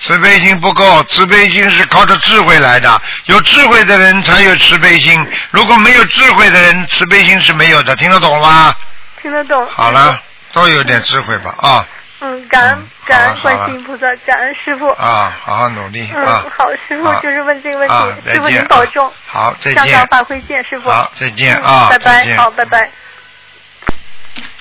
[0.00, 8.74] 慈悲心不够，慈悲心是靠着智慧来的，有智慧的人才有慈悲心，如果没有智慧的人，慈悲心是没有的，听得懂吗？
[9.22, 9.66] 听得懂？
[9.68, 10.20] 好了，
[10.52, 11.86] 都有点智慧吧啊
[12.20, 14.88] 嗯，感恩嗯感恩观世音菩萨，感恩师傅。
[14.88, 16.44] 啊，好好努力嗯啊，！
[16.56, 19.12] 好，师傅就是问这个问啊题，师傅您保重。
[19.24, 20.06] 好，再见香港。
[20.08, 20.90] 法会见，师傅。
[20.90, 22.90] 好，再见嗯啊，拜拜，好，拜拜。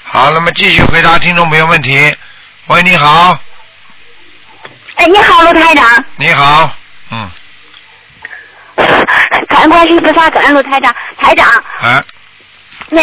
[0.10, 2.16] 好，那么继续回答听众朋友问题。
[2.68, 3.38] 喂，你好，
[4.96, 6.72] 哎，你好，卢台长，你好，
[7.12, 7.30] 嗯，
[9.50, 11.46] 感恩观世音菩萨，感恩卢台长，台长，
[11.82, 12.02] 哎，
[12.90, 13.02] 那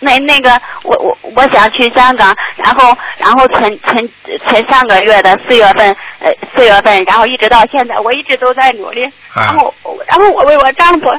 [0.00, 4.10] 那那个，我我我想去香港，然后然后前前
[4.48, 9.44] 前上个月的四月份，呃四月份，然后一直到现在，我一直都在努力，啊。
[9.44, 9.74] 然后
[10.08, 11.14] 然后我为我丈夫。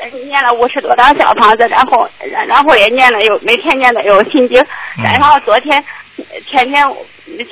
[0.00, 4.60] 呃念了五十多张小房子，然后然然后也念了有每天念的有心经，
[4.98, 5.04] 嗯。
[5.04, 5.82] 然后昨天
[6.50, 6.84] 前天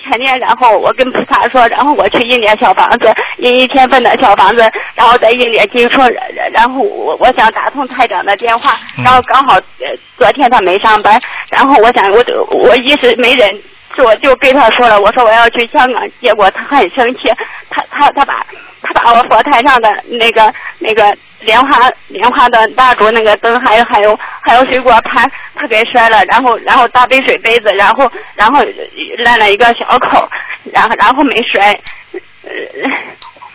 [0.02, 9.04] 前天，然后我跟菩萨说，然后我去印点小房子，印一千份的小房子，然后再印点经书，然然然后我我想打通台长的电话，嗯。
[9.04, 13.50] 然后刚好呃昨天他没上班，然后我想我就我一时没忍
[13.94, 17.30] 住，我就跟他说了，我说我要去香港，结果他很生气，
[17.70, 18.44] 他他他把
[18.82, 28.64] 他把我佛台上的那个那个莲花莲花的蜡烛那个灯，还有还有还有水果盘，他给摔了，然后然后大杯水杯子，然后然后
[29.18, 30.28] 烂了一个小口，
[30.72, 31.72] 然后然后没摔，
[32.42, 32.50] 呃，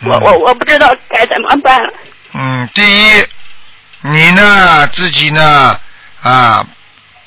[0.06, 1.92] 我我我不知道该怎么办了。
[2.32, 3.24] 嗯，第一，
[4.00, 5.78] 你呢自己呢
[6.22, 6.66] 啊，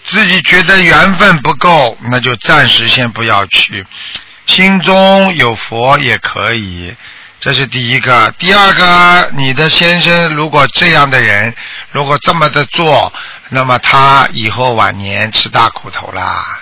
[0.05, 3.85] 自己觉得缘分不够，那就暂时先不要去，
[4.47, 6.95] 心中有佛也可以。
[7.47, 11.55] 这是第一个，第二个，你的先生如果这样的人，
[11.93, 13.13] 如果这么的做，
[13.47, 16.59] 那么他以后晚年吃大苦头啦。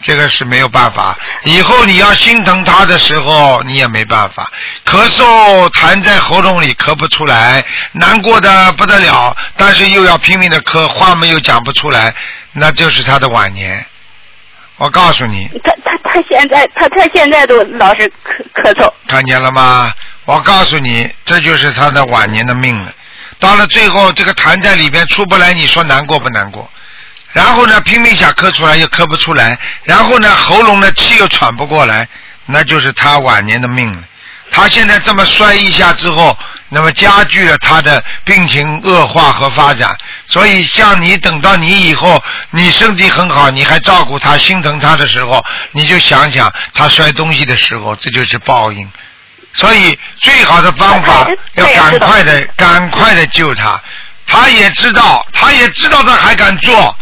[0.00, 1.14] 这个是没有办法。
[1.44, 4.50] 以后你要心疼他的时候，你也没办法。
[4.86, 12.14] 咳嗽痰在喉咙里咳不出来，难过的不得了，但是又要拼命的咳，话没有讲不出来，
[12.52, 13.84] 那就是他的晚年。
[14.78, 18.90] 我告诉你，他他他现在他他现在都老是咳咳嗽。
[19.06, 19.92] 看见了吗？
[20.24, 22.92] 我告诉你，这就是他的晚年的命了。
[23.38, 26.70] 到了最后，这个痰在里边出不来，你说难过不难过？
[27.32, 32.06] 然后呢，拼命想咳出来又咳不出来，然后呢，喉咙呢气又喘不过来，
[32.46, 34.02] 那就是他晚年的命了。
[34.50, 39.96] 他现在这么摔一下之后，那么加剧了他的病情恶化和发展。
[40.26, 48.88] 所以，像你等到你以后，你身体很好，你还照顾他、心疼他的时候，你就想想他摔东西的时候，这就是报应。
[49.54, 53.80] 所以，最好的方法要赶快的、赶快的救他。
[54.26, 56.96] 他也知道，他也知道，他还敢做。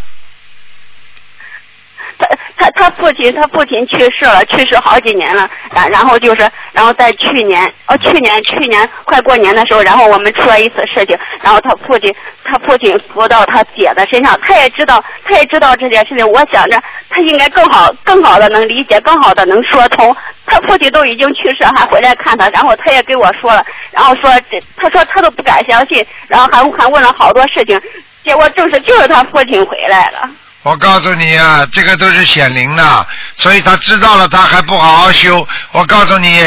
[2.20, 20.14] 他他他父亲他父亲去世了，去世好几年了，然然后就是，然后在去年哦去年去年快过年的时候，然后我们出了一次事情，然后他父亲他父亲扶到他姐的身上，他也知道他也知道这件事情，我想着他应该更好更好的能理解，更好的能说通。
[20.46, 27.80] 他父亲都已经去世，还回来看他，然后他也给我说了，然后说这他说他都不敢相信，然后还还问了好多事情，
[28.24, 30.28] 结果正是就是他父亲回来了。
[30.62, 35.46] 我告诉你啊，这个都是显灵的，所以他知道了，他还不好好修。
[35.72, 36.38] 我告诉你，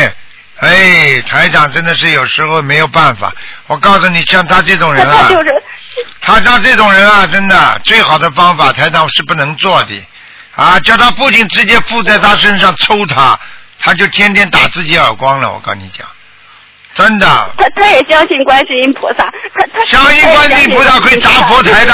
[0.58, 3.34] 哎，台长真的是有时候没有办法。
[3.66, 5.30] 我告诉你，像他这种人啊，
[6.22, 10.06] 他像这种人啊，真的最好的方法，台长是不能做的
[10.56, 10.80] 啊！
[10.82, 13.40] 叫他父亲直接附在他身上抽他，
[13.80, 15.52] 他就天天打自己耳光了。
[15.52, 16.08] 我跟你讲，
[16.94, 17.26] 真的。
[17.58, 21.94] 他他也相信观世音菩萨，他他相信观世音菩萨会砸佛台的。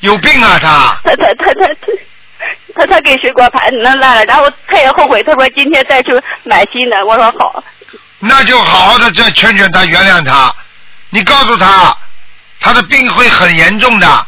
[0.00, 1.00] 有病啊他！
[1.04, 1.92] 他他他他他
[2.74, 6.10] 他他给水果盘弄烂了，然后他也后悔，他说今天再去
[6.44, 7.04] 买新的。
[7.04, 7.62] 我说好。
[8.18, 10.54] 那就好好的再劝劝他，原谅他。
[11.10, 11.96] 你告诉他，
[12.60, 14.26] 他的病会很严重的。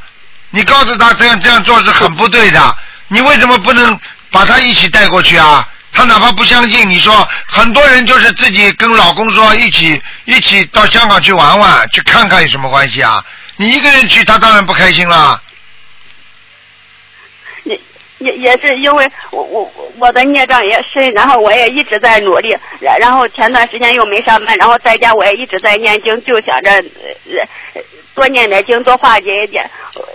[0.50, 2.76] 你告诉他这样这样做是很不对的。
[3.08, 3.98] 你为什么不能
[4.30, 5.66] 把他一起带过去啊？
[5.94, 13.22] 他哪怕不相信，你说很多人就是自己跟老公说一起一起到香港去玩玩，去看看有什么关系啊？
[13.56, 15.40] 你一个人去，他当然不开心了。
[18.22, 27.82] 也也是因为我我我的孽障也深，然后我也一直在努力，然然后前段时间又没上班，然后在家我也一直在念经，就想着呃
[28.14, 29.68] 多念点经，多化解一点，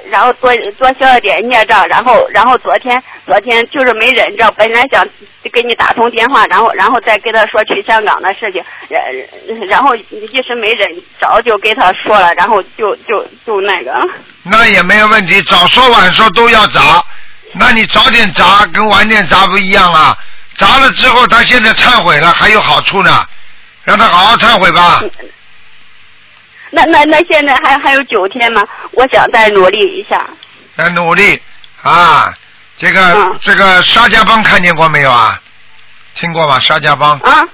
[0.09, 5.07] 然后多多消一点孽障，然后然后昨天昨天就是没忍着，本来想
[5.51, 9.03] 给你打通电话，然后然后再跟他说去香港的事情，然
[9.67, 10.87] 然后一时没忍，
[11.19, 13.91] 早就给他说了，然后就就就那个。
[14.43, 17.03] 那也没有问题，早说晚说都要砸。
[17.53, 20.17] 那你早点砸跟晚点砸不一样啊！
[20.55, 23.25] 砸了之后，他现在忏悔了，还有好处呢，
[23.83, 25.01] 让他好好忏悔吧。
[26.71, 28.61] 那那那现在还还有九天吗？
[28.91, 30.25] 我想再努力一下。
[30.75, 31.41] 再努力
[31.81, 32.33] 啊！
[32.77, 35.41] 这个这个沙家浜看见过没有啊？
[36.15, 36.59] 听过吧？
[36.59, 37.17] 沙家浜。
[37.19, 37.47] 啊。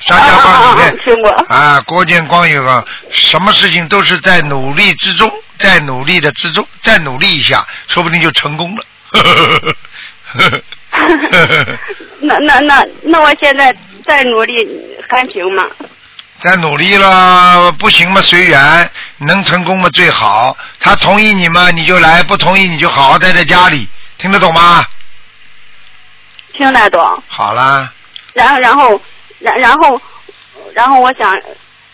[0.00, 0.98] 沙家浜里面。
[0.98, 1.30] 听过。
[1.48, 8.84] 啊，郭建光有个什么事情都是在努力之中，在努力的之中，再努力一下，说不定就成功了。
[12.20, 13.74] 那那那那我现在
[14.06, 14.66] 再努力
[15.08, 15.66] 还行吗？
[16.40, 20.56] 再努力了，不行嘛随缘，能成功嘛最好。
[20.80, 24.84] 他同意你嘛你就来，不同意你就好好待在家里，听得懂吗？
[26.54, 27.22] 听得懂。
[27.28, 27.92] 好啦。
[28.34, 29.00] 然后然后
[29.38, 30.00] 然然后
[30.74, 31.32] 然后我想。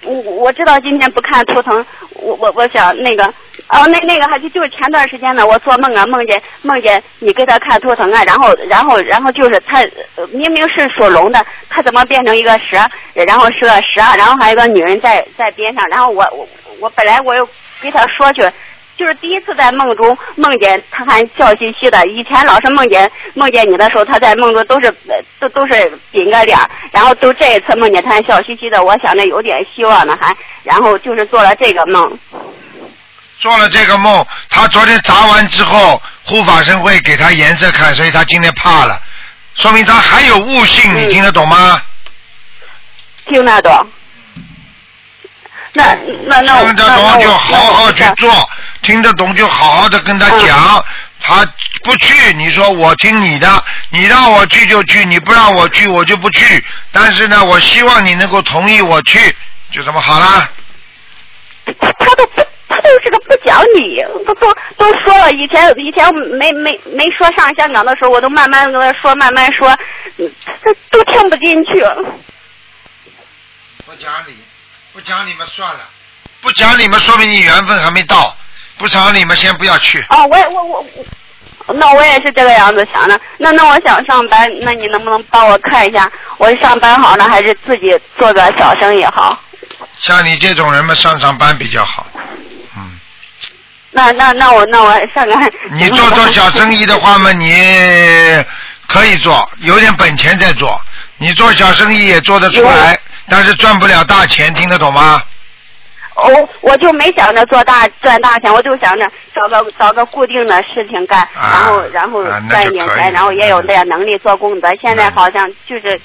[0.05, 1.85] 我我知道今天不看图腾，
[2.15, 3.25] 我我我想那个
[3.69, 9.83] 哦，那那个还就就是前段时间呢，我做梦啊，梦见梦见你给他看图腾啊，然后然后然后就是他
[10.31, 12.79] 明明是属龙的，他怎么变成一个蛇？
[13.15, 16.49] 然后是个蛇，然后还有个女人在在边上，然后我我
[16.81, 17.49] 我本来我又
[17.83, 18.43] 给他说去。
[18.99, 24.93] 就是第一次在梦中梦见他还笑嘻嘻的，以前老是梦见梦见你的时候，他在梦中都是
[25.39, 26.59] 都都是顶个脸，
[26.91, 32.19] 然后都这一次梦见他还笑嘻嘻的，我想着有点希望呢，还然后就是做了这个梦。
[33.39, 39.01] 做了这个梦，他昨天砸完之后，护法神会给他颜色看，所以他今天怕了，
[39.55, 41.81] 说明他还有悟性，你听得懂吗？
[43.27, 43.87] 听得懂。
[45.75, 45.95] 那
[46.27, 48.33] 那那听得懂就好好去做，
[48.89, 50.83] 听得懂就好好的跟他讲。
[51.21, 51.45] 他
[51.83, 56.65] 不去，你说我听你的，你让我去就去，你不让我去我就不去。
[56.91, 59.37] 但是呢，我希望你能够同意我去，
[59.71, 60.51] 就这么好了。
[61.67, 66.09] 他都不，他都是个不讲理，都都都说了，以前以前
[66.39, 69.69] 没没没说上香港的时候，我都慢慢跟他说，慢慢说，
[70.17, 71.73] 嗯他都听不进去。
[73.85, 74.39] 不讲理，
[74.95, 75.81] 不讲理嘛算了，
[76.41, 78.37] 不讲理嘛说明你缘分还没到，
[78.79, 80.05] 不讲理嘛先不要去。
[80.11, 80.87] 哦，我也我我
[81.67, 83.21] 我，那我也是这个样子想的。
[83.39, 89.39] 那那我想上班，那你能不能帮我看一下，我上班好呢，还是自己做个小生意好？
[90.01, 92.07] 像你这种人嘛，上上班比较好。
[92.77, 92.99] 嗯
[93.91, 95.35] 那那那我那我上个。
[95.73, 97.53] 你做做小生意的话嘛，你
[98.87, 100.81] 可以做，有点本钱再做。
[101.17, 102.99] 你做小生意也做得出来，
[103.29, 105.21] 但是赚不了大钱，听得懂吗？
[106.25, 114.69] 我我就没想着做大赚大钱，我就想着找个找个固定的事情干，然后然后赚一点钱，然后也有点能力做功德。
[114.81, 116.01] 现在好像就是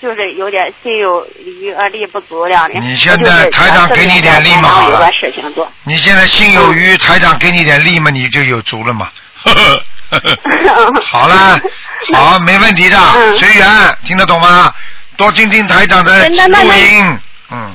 [0.00, 2.68] 就是有点心有余而力不足了。
[2.80, 5.70] 你现在台长给你点力嘛有个事情做。
[5.84, 9.08] 你现在心有余，台长给你点力嘛，你就有足了嘛。
[11.04, 11.60] 好了，
[12.12, 13.66] 好，没问题的，嗯随缘，
[14.04, 14.74] 听得懂吗？
[15.16, 17.18] 多听听台长的录音，
[17.50, 17.74] 嗯，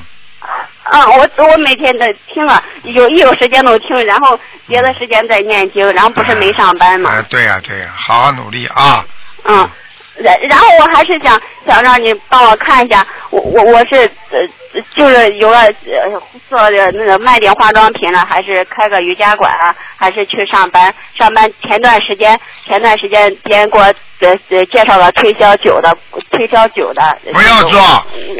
[0.90, 7.10] 啊，我我每天的听了，有一有时间都听，然后别的时间在念经，然后不是没上班嘛。
[7.10, 9.04] 哎，对呀、对呀、好好努力啊！
[9.44, 9.68] 嗯，
[10.16, 20.92] 然然后我还是想想让你帮我看一下，我我我是呃就是有了呃做的那个卖点化妆品了，还是开个瑜伽馆啊，还是去上班？
[21.18, 23.84] 上班前段时间前段时间别人给我
[24.20, 25.96] 呃呃介绍了推销酒的
[26.30, 27.18] 推销酒的。
[27.32, 27.80] 不要做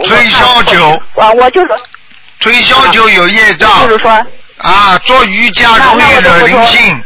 [0.05, 1.68] 推销酒，我我就是
[2.41, 4.11] 推销就有业障，就是说
[4.59, 7.03] 啊，做瑜伽容易惹灵性，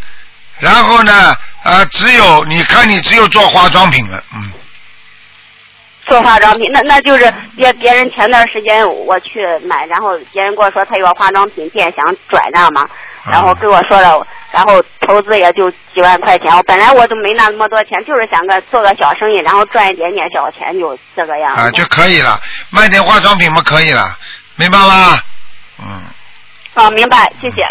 [0.59, 4.51] 然后呢，呃，只有你看你只有做化妆品了，嗯，
[6.07, 12.89] 做化妆品，那那就是别别人前段时间我去买，然后别人跟我说他有个化妆品店想转让嘛，
[13.31, 21.61] 然后跟我说了，然后投资也就几万块钱，我本来我都没那么多钱，就是想个做个小生意，然后赚一点点小钱，就这个样子。
[21.61, 24.17] 啊就可以了，卖点化妆品嘛可以了，
[24.57, 25.19] 明白吗？
[25.79, 26.03] 嗯，
[26.75, 27.63] 哦，明白，谢谢。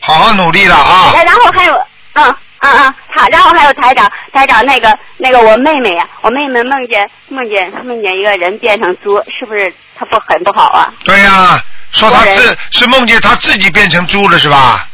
[0.00, 1.12] 好好努力了啊！
[1.24, 1.74] 然后还有，
[2.14, 2.24] 嗯
[2.60, 10.92] 嗯嗯，好，然后还有台长，台长那个那个我妹妹呀，我妹妹梦见梦见梦见一个人变成猪，是不是她不很不好啊？
[11.04, 11.60] 对呀、
[11.92, 14.86] 说她自是梦见她自己变成猪了是吧？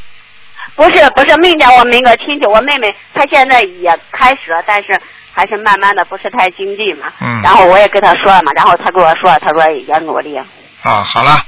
[0.74, 4.99] 不是不是，梦见我们一个亲戚，我妹妹她现在也开始了，但是
[5.32, 7.07] 还是慢慢的不是太经济嘛。
[7.20, 10.40] 嗯然后我也跟她说了嘛，然后她跟我说，她说也努力。
[10.83, 11.41] 啊，好了，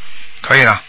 [0.42, 0.80] 可以了，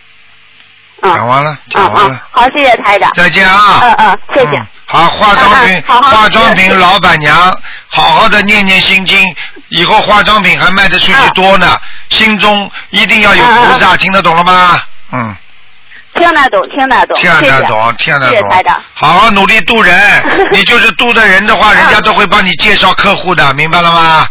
[1.01, 3.11] 嗯讲完了，嗯讲完了嗯，，好，谢谢台长。
[3.13, 3.79] 再见啊！
[3.81, 4.65] 嗯嗯，谢谢。
[4.87, 7.35] 好，化妆品化妆品老板娘，
[7.87, 9.35] 好好的念念心经，
[9.69, 11.77] 以后化妆品还卖的出去多呢。
[12.09, 14.79] 心中一定要有菩萨，听得懂了吗？
[15.11, 15.35] 嗯，
[16.13, 18.73] 听得懂，听得懂，听得懂，听得懂。
[18.93, 20.23] 好好努力度人，
[20.53, 24.27] 你就是度的人的话，人家都会帮你介绍客户的，明白了吗？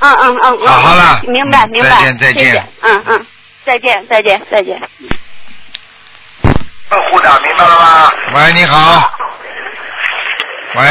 [0.00, 0.66] 嗯嗯嗯嗯。
[0.66, 1.90] 好好了明白明白。
[1.90, 3.26] 再见再见嗯嗯，
[3.66, 4.80] 再见再见再见。
[6.88, 8.12] 客户的，明白了吗？
[8.32, 9.12] 喂，你好。
[10.76, 10.82] 喂，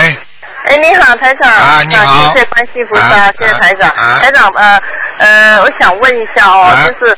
[0.65, 1.49] 哎，你好，台长。
[1.49, 3.89] 啊你好谢谢关心菩萨，啊谢谢台长。
[3.91, 4.81] 啊台长，呃
[5.19, 7.17] 呃，我想问一下哦，啊就是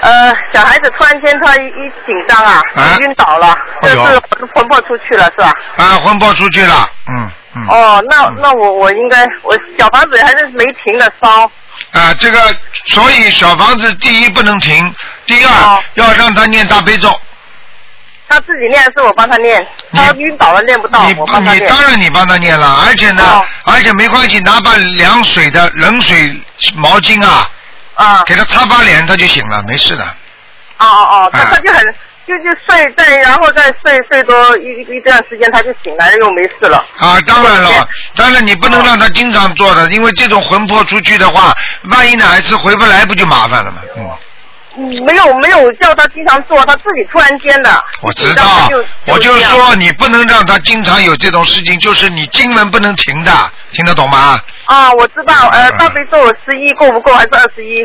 [0.00, 5.54] 呃，小孩子突然间他一一紧张啊，啊晕倒了，就是魂魂魄出去了，是吧？
[5.76, 7.66] 啊，魂魄出去了，嗯嗯。
[7.68, 11.48] 哦，那那我我应该，我小房子还是没停的烧。
[11.92, 12.56] 啊，这个
[12.86, 14.94] 所以小房子第一不能停，
[15.26, 17.20] 第二、哦要让他念大悲咒。
[18.28, 19.66] 他自己念还是我帮他念？
[19.92, 21.64] 他晕倒了念不到，你我帮他念。
[21.64, 26.40] 你当然你帮他念了，而且呢，哦而且没关系，拿把凉水的冷水
[26.74, 27.50] 毛巾啊，
[27.94, 30.04] 啊给他擦把脸，他就醒了，没事的。
[30.78, 31.82] 哦哦哦，他啊他就很
[32.30, 36.78] 就就睡再然后再睡睡多一一段时间他就醒来了又没事了。
[36.98, 41.52] 啊，当然了，当然你不能让他经常做的，因为这种魂魄出去的话，
[41.90, 43.82] 万一哪一次回不来，不就麻烦了吗？
[43.96, 44.08] 嗯，
[44.76, 47.84] 嗯没有没有叫他经常做，他自己突然间的。
[48.02, 53.32] 我知道就，我就是说你不能让他经常有这种事情，就是你经文不能停的，
[53.72, 54.40] 听得懂吗？
[54.66, 57.12] 啊，我知道，呃，嗯大悲咒十一够不够？
[57.12, 57.84] 还是二十一？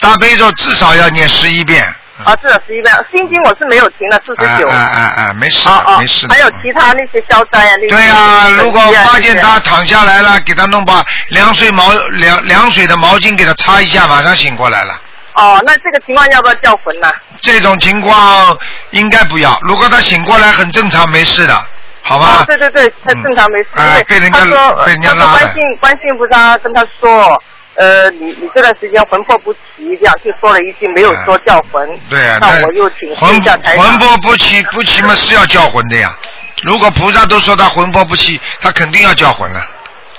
[0.00, 1.86] 大悲咒至少要念十一遍。
[2.24, 2.94] 啊，是十一遍。
[3.10, 4.68] 心经我是没有停的，四十九。
[4.68, 6.34] 哎哎哎哎，没事哦的，哦没事的。
[6.34, 7.88] 还有其他那些消灾啊，那些。
[7.88, 15.00] 对啊、如果发现他躺下来了，给他弄把凉水毛凉凉水的毛巾给他擦一下，马上醒过来了。
[15.34, 17.10] 哦，那这个情况要不要叫魂呢？
[17.40, 18.56] 这种情况
[18.90, 19.58] 应该不要。
[19.62, 21.54] 如果他醒过来很正常，没事的，
[22.02, 22.26] 好吗？
[22.26, 23.68] 啊，对对对，他正常没事。
[23.76, 24.40] 哎因为被人家
[24.84, 27.42] 被人家他说拉了观世观世音菩萨跟他说，
[27.80, 31.88] 呃，你你这段时间魂魄不齐，这样就说了一句，没有说叫魂。
[32.10, 33.84] 对啊，那我又请示魂一下台长。
[33.86, 36.14] 魂魄不齐不齐嘛是要叫魂的呀，
[36.62, 39.66] 如果菩萨都说他魂魄不齐，他肯定要叫魂了，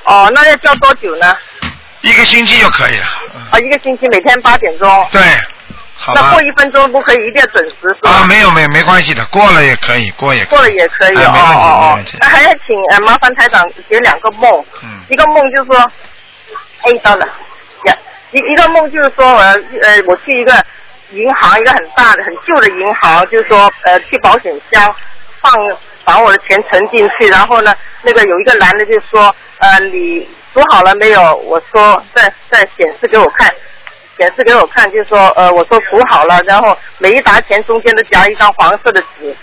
[0.05, 1.37] 哦，那要叫多久呢？
[2.01, 3.05] 一个星期就可以了。
[3.51, 5.07] 啊，一个星期每天八点钟。
[5.11, 5.21] 对，
[5.93, 6.41] 好那过。
[6.41, 7.75] 一分钟不可以，一定要准时？
[8.01, 10.49] 啊，没有没有没关系的，过了也可以，过也可以。
[10.49, 12.17] 过了也可以哦哎没问题哦哦没问题。
[12.19, 15.91] 那还要请呃麻烦台长解两个梦，嗯一个梦就是说，
[16.81, 17.31] 哎，到了，呀，
[18.31, 20.53] 一一个梦就是说我呃我去一个
[21.11, 24.93] 银行，一个很大的很旧的银行，就是说呃去保险箱
[25.41, 25.51] 放
[26.03, 27.73] 把我的钱存进去，然后呢
[28.03, 31.35] 那个有一个男的就说呃你数好了没有？
[31.35, 33.49] 我说再再显示给我看。
[34.19, 39.35] 显示给我看，就是说，呃，我说数好了，然后每一沓钱中间都夹一张黄色的纸，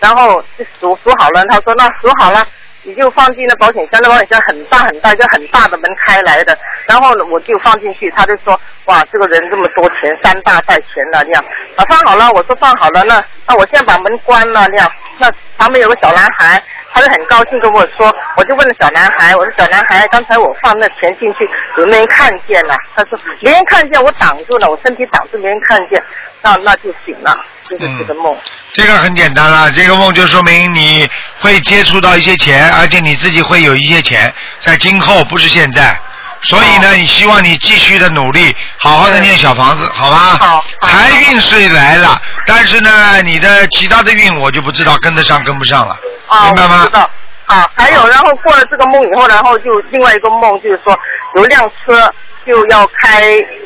[0.00, 2.44] 然后就数数好了，他说那数好了，
[2.82, 6.56] 你就放进那保险箱，那保险箱很大很大，一个很大的门开来的，
[6.86, 11.44] 然后呢我就放进去，他就说哇这个人这么多钱，三大袋钱了那样，
[11.76, 16.62] 啊放好了，我说放好了，那那我现在把门关了那样，那旁边有个小男孩，
[16.92, 22.74] 他就很高兴跟我说，我就问了小男孩，我说小男孩，刚才我放那钱进去有没有人看见呢？
[22.96, 26.02] 他说没人看见，我挡住了，我身体挡住没人看见，
[26.42, 28.36] 那那就行了，就是这个梦。
[28.72, 35.98] 这个很简单了，这个梦就说明你会接触到一些钱，而且你自己会有一些钱，在今后不是现在。
[36.42, 40.16] 所以呢，你希望你继续的努力，好好的念小房子，好吧？
[40.40, 40.64] 好。
[40.80, 46.90] 财运是来了，但是呢，你的其他的运我就不知道跟得上跟不上了，啊，明白吗知？
[46.90, 47.10] 道。
[47.46, 50.96] 啊，还有，然后过了这个梦以后，然后就另外一个梦，就是说
[51.34, 52.12] 有一辆车
[52.46, 53.22] 就要开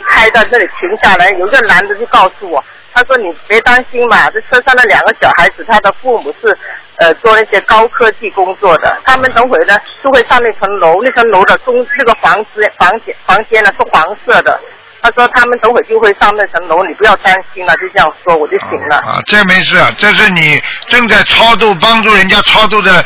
[0.08, 2.64] 开到这里停下来，有一个男的就告诉我，
[2.94, 6.56] 他说你别担心嘛，这车上的两个小孩子，他的父母是
[6.96, 14.60] 呃做那些高科技工作的，他们等会呢就会上那层楼，那层楼的中那个房子房间房间呢是黄色的。
[15.02, 18.96] 他说他们等会就会上那层楼，你不要担心了，就这样说，我就行了。
[18.96, 23.04] 啊，这没事，这是你正在超度帮助人家超度的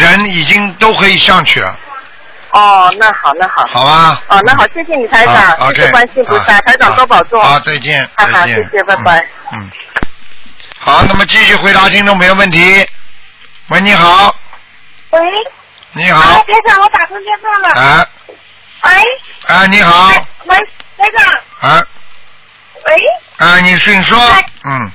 [0.00, 1.78] 人，已经都可以上去了，
[2.50, 3.66] 哦，那好，那好。
[3.66, 4.20] 好吧？
[4.28, 7.40] 哦，那好，谢谢你台长，好谢谢音菩萨，啊台长多保重。
[7.42, 9.26] 好，再见，好好，再见谢谢，拜拜。
[9.52, 9.70] 嗯，
[10.78, 12.86] 好，那么继续回答听众朋友问题。
[13.68, 14.34] 喂，你好，
[15.10, 15.20] 喂，
[15.92, 16.20] 你好。
[16.20, 17.74] 哎，，台长，我打通电话了。
[17.74, 18.06] 哎，
[18.84, 18.90] 喂，
[19.46, 20.08] 哎，你好，
[20.44, 20.56] 喂，
[20.96, 21.82] 台长，哎，
[22.86, 22.94] 喂，
[23.38, 24.18] 哎，你请说，
[24.64, 24.92] 嗯，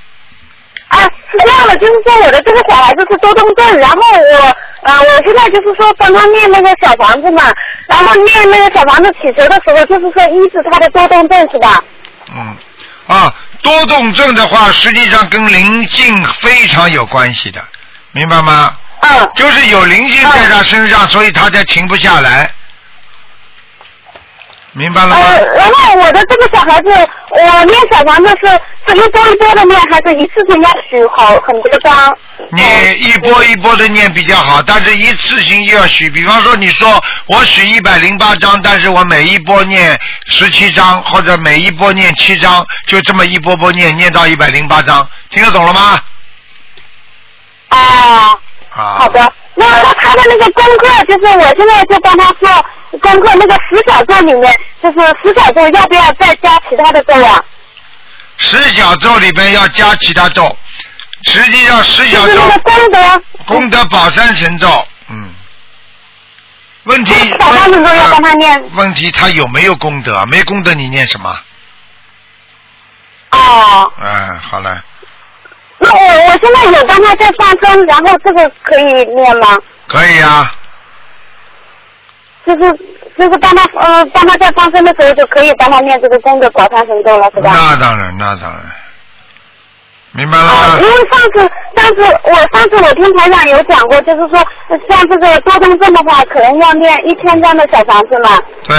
[0.92, 7.44] 啊，是这样的，就是说我的这个小孩子是多动症，然后我呃，我现在就是说帮他念那个小房子嘛，
[7.86, 11.82] 然后念那个小房子起折的时候，就是说医治他的多动症是吧？
[12.34, 12.56] 嗯，
[13.06, 17.60] 啊，多动症的话，实际上跟灵性非常有关系的，
[18.12, 18.76] 明白吗？
[19.00, 19.30] 嗯。
[19.34, 22.52] 就是有灵性在他身上，所以他才停不下来。
[24.74, 25.16] 明白了吗？
[25.16, 26.88] 呃，然后我的这个小孩子，
[27.30, 28.48] 我念小房子是
[28.88, 32.16] 是一波一波的念，还是一次性要许好很多张？
[32.50, 32.62] 你
[32.98, 36.08] 一波一波的念比较好，但是一次性又要许。
[36.08, 36.88] 比方说，你说
[37.26, 39.98] 我许一百零八章，但是我每一波念
[40.28, 46.00] 十七张，或者每一波念七张，就这么一波波念，念到一百零八章，听得懂了吗？
[47.68, 47.78] 啊。
[48.74, 48.96] 啊。
[49.00, 52.48] 好的，那那他的那个功课，就是我现在就帮他做
[52.98, 57.42] 功课，那个十小咒里面，就是十小咒要不要再加其他的咒啊？
[58.36, 60.56] 十小咒里边要加其他咒，
[61.24, 65.34] 实际上十小咒就是那个功德，功德宝山神咒，嗯。
[66.84, 68.70] 问题小房子咒要帮他念。
[68.74, 70.24] 问题他有没有功德？
[70.26, 71.38] 没功德你念什么？
[73.30, 74.82] 哦，嗯，好了，
[75.78, 78.84] 那我我现在有帮他在放生，然后这个可以
[79.14, 79.56] 念吗？
[79.86, 80.52] 可以啊。
[82.44, 82.72] 就是
[83.16, 87.52] 就是帮他呃帮他在放生的时候就可以帮他念这个功德宝山神咒了，是吧？
[87.54, 88.60] 那当然，那当然，
[90.12, 90.50] 明白了吗？
[90.50, 94.38] 啊因为上次上次我上次我听台长有讲过，就是说
[94.88, 98.76] 像这个多动症的话，可能要念一千张的小房子嘛，对，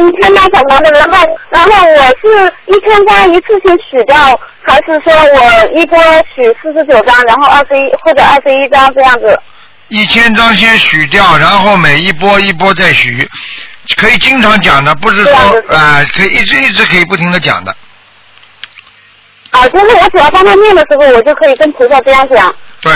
[0.00, 4.16] 一千张小房子，然后然后我是一千张一次性取掉，
[4.62, 5.98] 还是说我一波
[6.34, 9.38] 取四十九张，然后二十一或者二十一张这样子？
[9.94, 13.28] 一千张先许掉，然后每一波一波再许，
[13.96, 15.32] 可以经常讲的，不是说
[15.68, 17.74] 啊、可以一直一直可以不停的讲的。
[19.50, 22.52] 啊，就是我只要帮他念的时候，我就可以跟菩萨这样讲。
[22.80, 22.92] 对，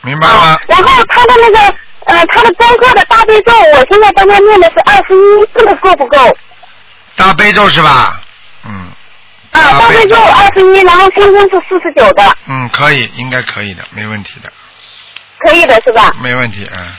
[0.00, 0.58] 明白吗？
[0.66, 1.58] 然后他的那个
[2.06, 6.36] 呃，他的功课的大悲咒，我现在帮他念的是二十一，这个够不够？
[7.16, 8.18] 大悲咒是吧？
[8.64, 8.90] 嗯
[9.50, 14.50] 啊，大悲咒二十一，然后心经是四十九的，嗯，可以，应该可以的，没问题的，
[15.44, 16.12] 可以的是吧？
[16.22, 16.92] 没问题，嗯。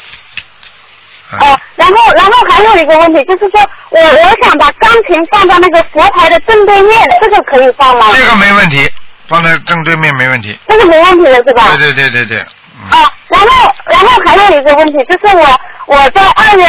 [1.39, 8.05] 哦，然后然后还有一个问题，就是说我我想把钢琴放到那个佛台的正对面，这个可以放吗？
[8.13, 8.87] 这个没问题，
[9.27, 10.55] 放在正对面没问题。
[10.67, 11.75] 这个没问题的是吧？
[11.75, 16.67] 对对对对对，啊，然后然后还有一个问题，就是我我在二月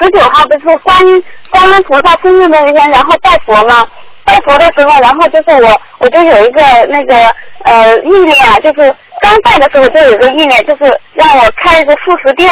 [0.00, 0.96] 十九号不是观
[1.50, 3.84] 观音菩萨生日那一天，然后拜佛嘛，
[4.24, 7.14] 拜佛的时候，然后就是我我就有一个那个
[7.64, 12.50] 呃意念啊，就是刚拜的时候就有个意念，就是让我开一个素食店。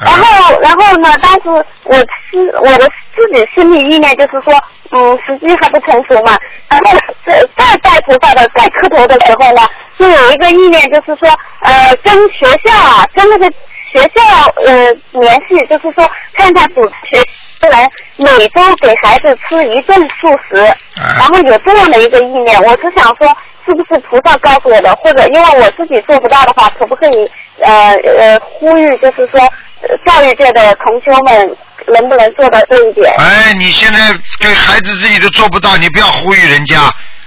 [0.00, 1.14] 然后，然后呢？
[1.20, 4.54] 当时我是我的自己心里意念就是说，
[4.92, 6.34] 嗯，时机还不成熟嘛。
[6.70, 6.86] 然后
[7.26, 9.60] 再再拜菩萨的再磕头的时候呢，
[9.98, 11.28] 就有一个意念，就是说，
[11.60, 13.44] 呃，跟学校啊，跟那个
[13.92, 14.90] 学校呃
[15.20, 17.22] 联系，就是说，看看主持学
[17.60, 20.62] 出来每周给孩子吃一顿素食，
[20.96, 22.60] 然后有这样的一个意念。
[22.62, 23.36] 我只想说，
[23.66, 27.30] 是不是菩萨告诉我的，或者因为我自己做不到的话，可不可以
[27.62, 29.40] 呃呃呼吁，就是说。
[29.82, 31.56] 呃教育界的同修们
[31.88, 33.10] 能不能做到这一点？
[33.16, 36.76] 哎，你现在给孩子自己都做不到，你不要呼吁人家，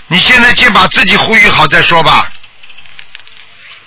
[0.08, 2.30] 你现在先把自己呼吁好再说吧。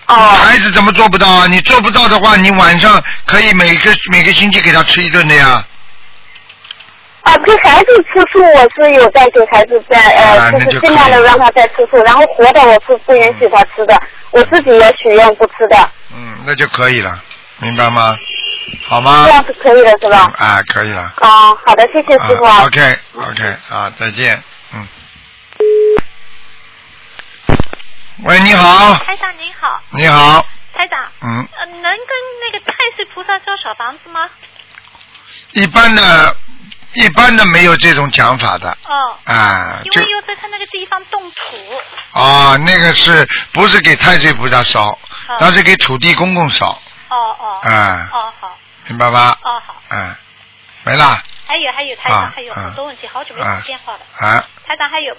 [0.07, 0.15] 哦。
[0.17, 1.47] 孩子怎么做不到啊？
[1.47, 5.65] 你做不到的话，你晚上可以每个每个星期给他吃一顿的呀。
[7.27, 14.01] 啊，给孩子吃素，我是有在给孩子在呃，就是尽量的让他在吃素，然后活的我是不允许他吃的，
[14.31, 15.77] 我自己也许愿不吃的。
[16.15, 17.21] 嗯，那就可以了，
[17.59, 18.17] 明白吗？
[18.87, 19.25] 好吗？
[19.27, 20.31] 这样是可以的，是吧？
[20.39, 21.13] 啊，可以了。
[21.17, 22.45] 啊，好的，谢谢师傅。
[22.45, 24.41] 啊 OK OK 啊，再见，
[24.73, 24.87] 嗯。
[28.25, 29.81] 喂，你好，台长您好。
[29.91, 31.01] 你好，台长。
[31.23, 31.93] 嗯，呃，能跟
[32.45, 34.29] 那个太岁菩萨烧小房子吗？
[35.53, 36.37] 一般的，
[36.97, 39.19] 一般的没有这种讲法的哦。
[39.25, 41.57] 啊，就因为又在他那个地方动土。
[42.13, 44.89] 啊，那个是不是给太岁菩萨烧？
[44.91, 44.99] 哦
[45.41, 46.67] 那是给土地公公烧，
[47.09, 47.59] 哦哦。
[47.63, 48.59] 啊哦好。
[48.87, 49.37] 明白吧？
[49.43, 49.83] 哦好。
[49.91, 50.15] 嗯，
[50.85, 54.01] 没啦还有还有台长、啊还有啊很多问题，好久没啊打电话了。
[54.19, 55.17] 啊，台长还有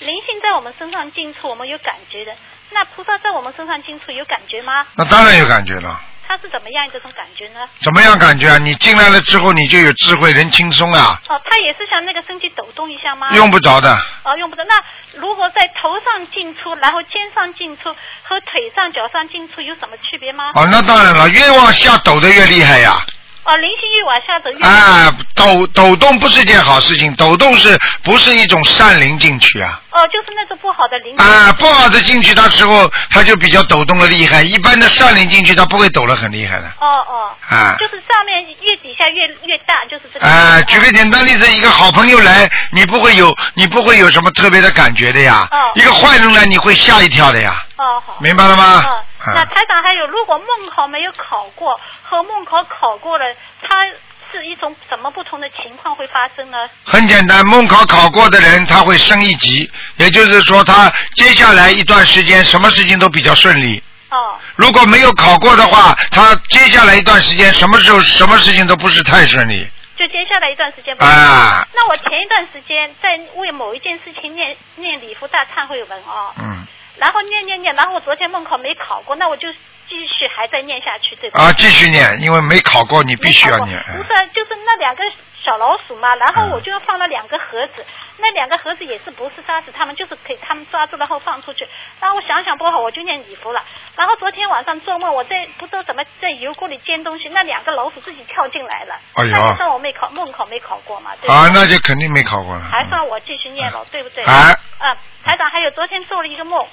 [0.00, 2.32] 灵性在我们身上进出，我们有感觉的。
[2.70, 4.86] 那菩萨在我们身上进出有感觉吗？
[4.94, 6.00] 那当然有感觉了。
[6.28, 7.60] 他是怎么样一种感觉呢？
[7.80, 8.58] 怎么样感觉啊？
[8.58, 13.30] 你进来了之后，你就有智慧，人轻松啊，哦，他也是像那个身体抖动一下吗？
[13.32, 13.90] 用不着的。
[14.24, 14.62] 哦，用不着。
[14.64, 14.74] 那
[15.18, 17.84] 如果在头上进出，然后肩上进出
[18.22, 20.52] 和腿上、脚上进出有什么区别吗？
[20.54, 23.00] 哦，那当然了，越往下抖的越厉害呀。
[23.48, 24.62] 哦，灵性越往下走越。
[24.62, 29.80] 啊，抖抖动不是件好事情，抖动是不是一种善灵进去啊？
[29.90, 31.16] 哦，就是那种不好的灵。
[31.16, 34.42] 啊，不好的进去，它时候它就比较抖动的厉害。
[34.42, 36.66] 一般的善灵进去，它不会抖得很厉害的。
[36.78, 37.32] 哦哦。
[37.48, 40.26] 啊就是上面越底下越越大，就是这个。
[40.26, 45.48] 啊，举个简单例子，一个好朋友来，你不会有你不会有什么特别的感觉的呀。
[45.50, 47.54] 哦一个坏人来，你会吓一跳的呀。
[47.78, 48.18] 哦好。
[48.20, 48.82] 明白了吗？
[48.84, 53.24] 哦，那台长还有，如果梦考没有考过和梦考考过了，
[53.62, 53.86] 它
[54.30, 56.58] 是一种什么不同的情况会发生呢？
[56.84, 63.82] 很简单，梦考考过的人他会升一级，也就是说他接下来一段时间什么事情都比较顺利。
[64.10, 64.36] 哦。
[64.56, 69.66] 如果没有考过的话，他接下来一段时间什么时候什么事情都不是太顺利。
[69.96, 70.94] 就接下来一段时间。
[70.98, 71.66] 啊。
[71.74, 76.66] 那我前一段时间在为某一件事情念念礼佛大忏悔文哦，嗯。
[76.98, 79.52] 然后念念念，然后我昨天梦考没考过，那我就
[79.88, 81.40] 继续还在念下去，对吧？
[81.40, 83.78] 啊，继续念，因为没考过，你必须要念。
[83.82, 85.02] 不是，就是那两个
[85.42, 87.84] 小老鼠嘛，然后我就放了两个盒子，
[88.18, 91.66] 那两个盒子也是不是杀死他们，就是给他们抓住然后放出去。
[92.00, 93.62] 然后我想想不好，我就念礼佛了。
[93.96, 98.94] 然后昨天晚上做梦，我在不知道怎么在油锅里煎东西，那两个老鼠自己跳进来了。
[99.14, 101.30] 哎呦那就算我没考梦考没考过嘛，对？
[101.30, 102.62] 啊，那就肯定没考过了。
[102.70, 104.24] 还算我继续念了，对不对？
[104.24, 104.32] 哎
[104.78, 104.94] 啊，
[105.24, 106.64] 台长，还有昨天做了一个梦，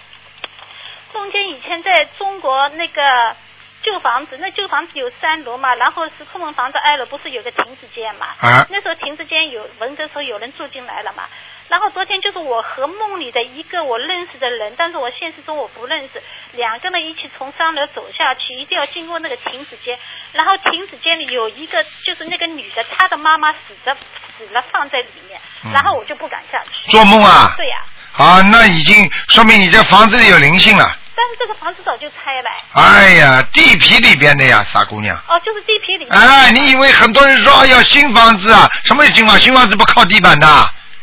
[1.15, 3.01] 梦见以前在中国那个
[3.81, 8.27] 旧房子，那旧房子有三楼嘛，然后是空门房子二楼不是有个亭子间嘛？
[8.39, 11.23] 啊那时候亭子间有闻着说有人住进来了嘛。
[11.67, 19.97] 然后昨天就是我和梦里的一个我认识的人，但是我现实中我不认识，两个人一起从三楼走下去，一定要经过那个亭子间，
[20.33, 23.97] 然后亭子间里有一个就是那个女的，她的妈妈死着
[24.37, 26.91] 死了放在里面，嗯然后我就不敢下去。
[26.91, 27.83] 做梦啊对呀、
[28.15, 30.95] 啊，那已经说明你这房子里有灵性了。
[31.15, 32.49] 但是这个房子早就拆了。
[32.73, 35.15] 哎呀，地皮里边的呀，傻姑娘。
[35.27, 36.11] 哦，就是地皮里面。
[36.11, 38.67] 哎，你以为很多人说哎呀新房子啊？
[38.83, 39.37] 什么新房？
[39.39, 40.47] 新房子不靠地板的。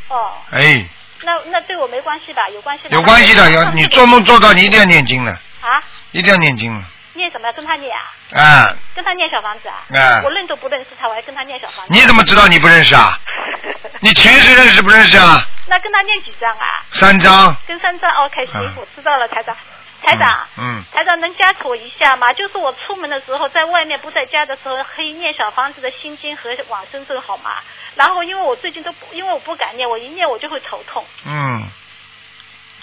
[0.08, 0.32] 哦。
[0.50, 0.84] 哎，
[1.22, 2.42] 那那对我没关系吧？
[2.52, 2.90] 有关系的？
[2.96, 5.80] 有关系的，有 你做梦做到，你一定要念经的，啊？
[6.12, 6.84] 一定要念经的。
[7.14, 7.50] 念什么？
[7.52, 8.40] 跟他念啊？
[8.40, 9.76] 啊，跟他念小房子啊？
[9.98, 11.92] 啊我认都不认识他，我还跟他念小房子。
[11.92, 13.18] 你怎么知道你不认识啊？
[14.00, 15.46] 你前世认识不认识啊？
[15.68, 16.66] 那跟他念几张啊？
[16.92, 17.54] 三张。
[17.66, 19.54] 跟三张，OK，行，嗯我知道了，台长。
[20.02, 22.32] 台长，嗯，台长能加持我一下吗？
[22.32, 27.56] 就是我出门的时候，在外面不在家的时候，可以念小房子的心经和往生咒好吗？
[27.94, 31.04] 然后因为我最近都不，因为我不敢念，我一念我就会头痛。
[31.24, 31.62] 嗯，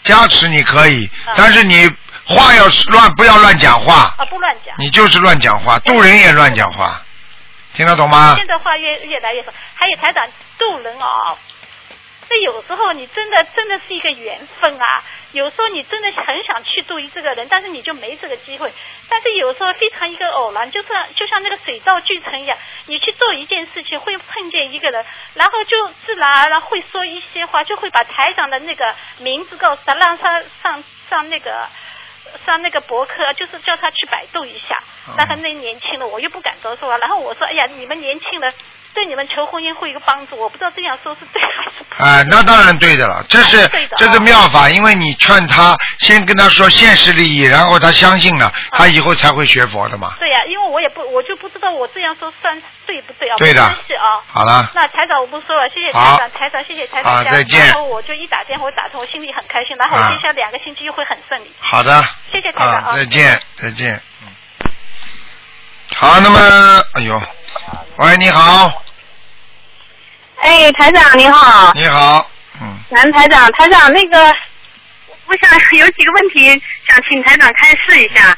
[0.04, 1.88] 加持你可以，啊但是你
[2.26, 4.14] 话要乱，不要乱讲话。
[4.18, 4.76] 啊，不乱讲。
[4.80, 7.02] 你就是乱讲话，渡人也乱讲话，
[7.74, 8.36] 听得懂吗？
[8.38, 10.26] 现在话越越来越少，还有台长
[10.58, 11.38] 渡人哦。
[12.32, 18.74] 那有时候你真的真的是一个缘分啊，有时候你真的很想去注意这个人，但是你就没这个机会。
[19.08, 22.58] 但是有时候非常一个偶然，就是就像那个水到渠成一样，
[22.88, 25.06] 你去做一件事情会碰见一个人，
[25.36, 31.68] 然后就自然而然会说一些话，就会把台长的那个名字告诉他，让他上上那个
[32.46, 34.78] 上那个博客，就是叫他去百度一下。
[35.16, 38.54] 然后那年轻的我又不敢多说，然后我说，哎呀，你们年轻人。
[38.94, 42.06] 对你们求婚姻会有个帮助，我不知道这样说是对还是不对。
[42.06, 50.14] 啊，那当然对的了，这是这是妙法，因为你劝他先跟他说现实利益，然后他相信了，他以后才会学佛的嘛。
[50.20, 53.36] 对呀、因为我也不，我就不知道我这样说算对不对啊？
[53.38, 54.06] 对的没关系啊。
[54.28, 61.52] 好了那台长我不说了，谢谢好台长，台长谢谢台长再见然后我就一打电话我打通，我心里很开心，然后接下来两个星期又会很顺利。
[61.60, 62.04] 好的。
[62.32, 64.02] 谢谢台长啊，再见，再见。
[64.22, 64.28] 嗯。
[65.96, 66.40] 好，那么，
[66.94, 67.22] 哎呦，
[67.98, 68.84] 喂，你好，
[70.42, 72.30] 哎，台长你好，你好，
[72.62, 72.78] 嗯。
[72.90, 74.36] 男台长，台长那个，
[75.26, 78.38] 我想有几个问题想请台长开示一下。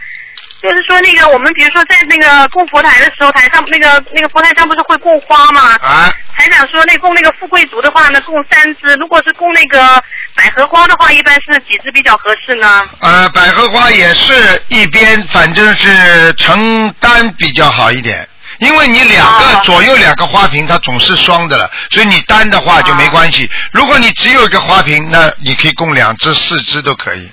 [0.61, 5.75] 就是说，那个我们比如说在那个供佛台的时候，台上那个那个佛台上不是会供花吗？
[5.81, 6.13] 啊。
[6.37, 10.03] 台长说，那供那个富贵竹的话呢，供三支；如果是供那个
[10.35, 12.87] 百合花的话，一般是几支比较合适呢？
[12.99, 18.27] 呃，百合花也是一边，反正是成单比较好一点。
[18.59, 23.49] 因为你两个、左右两个花瓶，它总是双的了，所以你单的话就没关系。
[23.73, 27.31] 如果你只有一个花瓶，那你可以供两支、四支都可以。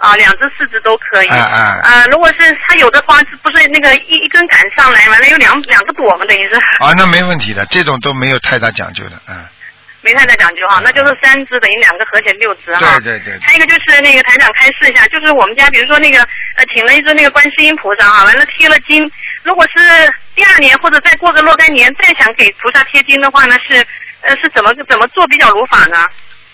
[0.00, 1.28] 啊，两只、四只都可以。
[1.28, 9.36] 嗯嗯啊，如果是它有的花是不是那个一一根杆上来，完了有两两个朵嘛，等于是啊，那没问题的，这种都没有太大讲究的，嗯。
[10.02, 12.98] 没太大讲究哈，那就是三只等于两个合起来六只哈。
[13.00, 13.38] 对对对。
[13.42, 16.22] 还有一个就是那个台长开示一下，就是我们家比如说那个
[16.56, 19.02] 呃请了一尊那个观世音菩萨哈，完了贴了金，
[19.42, 23.86] 如果是第二年或者再过个若干年再想给菩萨贴金的话呢，是
[24.22, 25.98] 呃是怎么怎么做比较如法呢？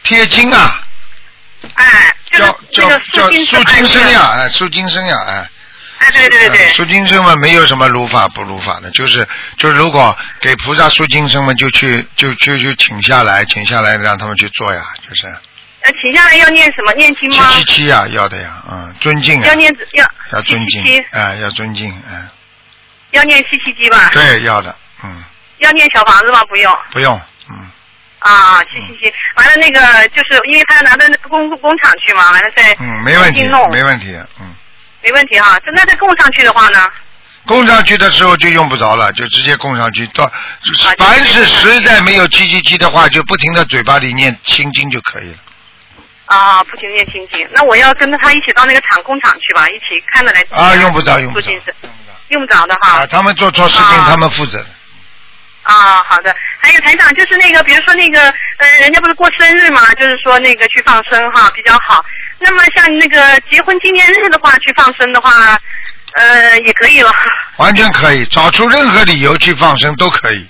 [0.03, 0.83] 贴金啊，
[1.75, 2.43] 哎，就是
[2.77, 5.51] 那个叫苏金塑金身呀，哎，苏金生呀，哎。
[5.99, 6.69] 哎，对对对对。
[6.75, 9.27] 塑金生嘛，没有什么如法不如法的，就是
[9.57, 16.93] 就是，如果给菩萨塑金生嘛，就去就就就请下来，请下来让他们去做呀，就是呃，请下来要念什么？
[16.93, 17.47] 念经七吗？
[17.53, 22.29] 七七七呀，要的呀，嗯，尊敬啊要，念要要尊敬哎，要尊敬，哎，
[23.13, 24.11] 要念七七七吧？
[24.13, 25.25] 对，要的，嗯，
[25.61, 26.45] 要念小房子吗？
[26.45, 26.79] 不用。
[26.91, 27.19] 不用，
[28.19, 34.55] 啊，行行行，完了那个就是因为他要拿到那个工工厂去嘛，完了再嗯，没问题弄，没问题，嗯，
[35.03, 35.59] 没问题哈。
[35.75, 36.87] 那再供上去的话呢？
[37.47, 40.05] 供上去的时候就用不着了，就直接供上去。
[40.09, 40.33] 到啊
[40.99, 45.39] 凡是实在没有七七七的话，就不停的嘴巴里念心经就可以了。
[46.25, 47.49] 啊，不停念心经。
[47.53, 50.45] 那我要跟着他一起到那个厂工厂去吧，一起看着来。
[50.51, 51.53] 啊用不着用不着
[52.31, 53.03] 用不着的哈。
[53.03, 54.67] 啊，他们做错事情，他们负责
[55.67, 55.75] 的。
[55.75, 56.35] 啊，好的。
[56.61, 58.21] 还有台长，就是那个，比如说那个，
[58.59, 62.05] 呃，人家不是过生日嘛，就是说那个去放生哈比较好。
[62.39, 65.59] 那么像那个结婚纪念日的话，去放生的话，
[66.15, 67.11] 呃，也可以了。
[67.57, 70.47] 完全可以，找出任何理由去放生都可以。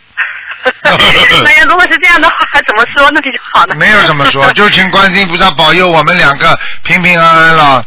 [0.83, 2.37] 那要如果是这样的话，
[2.67, 3.75] 怎么说那比较好呢？
[3.77, 7.87] 没有怎么说， 就请观世音菩萨保佑我们两个平平安安了。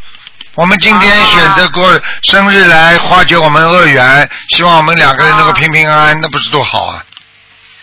[0.56, 7.04] 我们今天选择过生日来化解我们恶缘，希望我们两个人能够平平安安，那不是多好啊！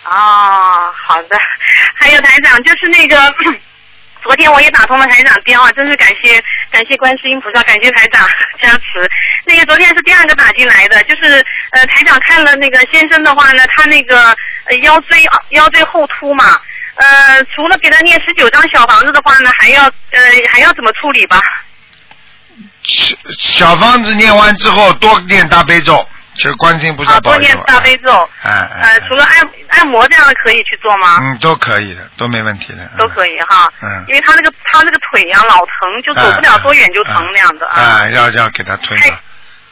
[0.09, 1.39] 哦，好的。
[1.95, 3.35] 还有台长，就是那个，
[4.23, 8.29] 昨天我也打通了台长电话，真是感谢感谢观世音菩萨，感谢台长
[8.63, 9.09] 加持。
[9.45, 14.37] 那个昨天是第二个打进来的，就是呃台长看了那个先生的话呢，他那个、
[14.67, 16.61] 呃腰椎腰椎后凸嘛，
[16.95, 21.41] 呃除了给他念十九张小房子的话呢，还要呃还要怎么处理吧？
[23.39, 26.09] 小方子念完之后，多念大悲咒，
[26.39, 27.39] 求观世音菩萨啊，保佑。
[27.39, 28.31] 多念大悲咒。
[28.43, 29.37] 哎哎，呃，除了按
[29.69, 31.19] 按摩这样的可以去做吗？
[31.21, 32.91] 嗯，都可以的，都没问题的。
[32.99, 33.71] 都可以哈。
[33.83, 38.01] 嗯因为他那个他那个腿呀、老疼，就走不了多远就疼那样的啊。
[38.03, 39.21] 哎，要要给他推吧。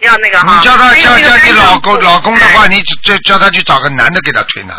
[0.00, 0.56] 要那个哈。
[0.56, 4.74] 你叫他叫叫你老公老公的话，哎你只就叫他去找个男的给他推拿。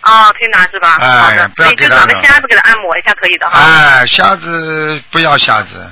[0.00, 0.96] 啊，推拿是吧？
[1.00, 3.60] 哎好的，不要所以就给他弄找个瞎子给他按摩一下可以的哈。
[3.60, 5.90] 哎，瞎子不要瞎子。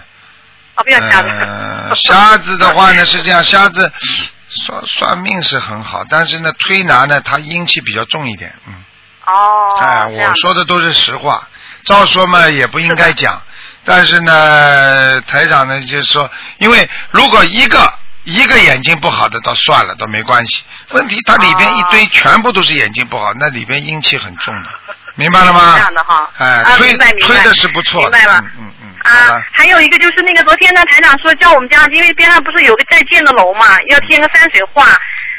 [0.77, 1.29] 哦，不要瞎子。
[1.29, 3.91] 呃，瞎子的话呢是这样，瞎子
[4.57, 8.75] 算算命是很好，但是呢推拿呢它阴气比较重一点，嗯。
[9.27, 9.79] 哦。
[9.81, 11.47] 哎，我说的都是实话，
[11.85, 13.41] 照说嘛也不应该讲，
[13.85, 16.29] 但是呢台长呢就是说，
[16.59, 17.93] 因为如果一个
[18.25, 20.65] 一个眼睛不好的倒算了，倒没关系。
[20.91, 24.71] 问题它里边一堆全部都是眼睛不好，那里边阴气很重的，
[25.15, 25.75] 明白了吗？
[25.77, 26.31] 这样的哈。
[26.39, 26.97] 哎，啊，推。
[26.97, 28.41] 推的是不错的，明白了。
[28.41, 28.73] 嗯嗯
[29.07, 34.87] 啊，还有一个就是那个昨天呢，台长说叫我们家，因为边上不是有个在建的楼嘛，要贴个山水画。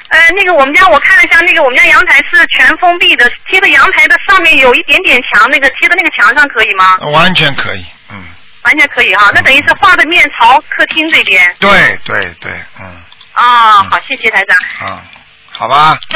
[0.10, 6.96] 呃，那个我们家我看了一下，那个我们家阳台是全封闭的，贴的阳台的上面有一点点墙，那个贴的那个墙上可以吗？
[7.12, 8.24] 完全可以，嗯，
[8.64, 11.54] 完全可以哈，那等于是画的面朝客厅这边。
[11.60, 12.86] 对对对，嗯
[13.34, 14.90] 啊，好，谢谢台长。
[14.90, 15.04] 啊，
[15.52, 16.00] 好吧，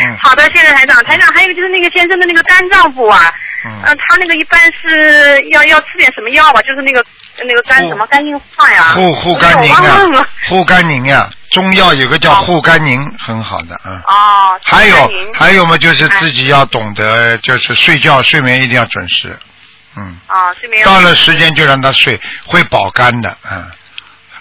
[0.00, 1.04] 嗯好的，谢谢台长。
[1.04, 3.34] 台长，还有就是那个先生的那个肝脏部啊，
[3.66, 6.60] 嗯呃，他那个一般是要要吃点什么药吧？
[6.62, 7.04] 就是那个
[7.38, 8.92] 那个肝什么肝硬化呀？
[8.94, 14.02] 护护肝宁啊，护肝宁呀，中药有个叫护肝宁，很好的啊。
[14.06, 19.36] 哦，还有还有嘛，就是自己要懂得，就是睡觉睡眠一定要准时，
[19.96, 23.66] 嗯，啊，睡眠到了时间就让他睡，会保肝的，啊。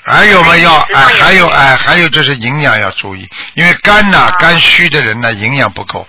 [0.08, 6.08] 还有嘛要哎，还有哎，还有就是营养要注意，因为肝呐、肝虚的人呢营养不够，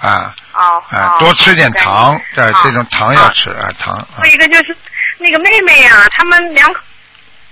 [0.00, 3.94] 啊哦啊，多吃点糖，对，这种糖要吃啊糖。
[3.94, 4.76] 啊还有一个就是
[5.18, 6.80] 那个妹妹啊，他们两口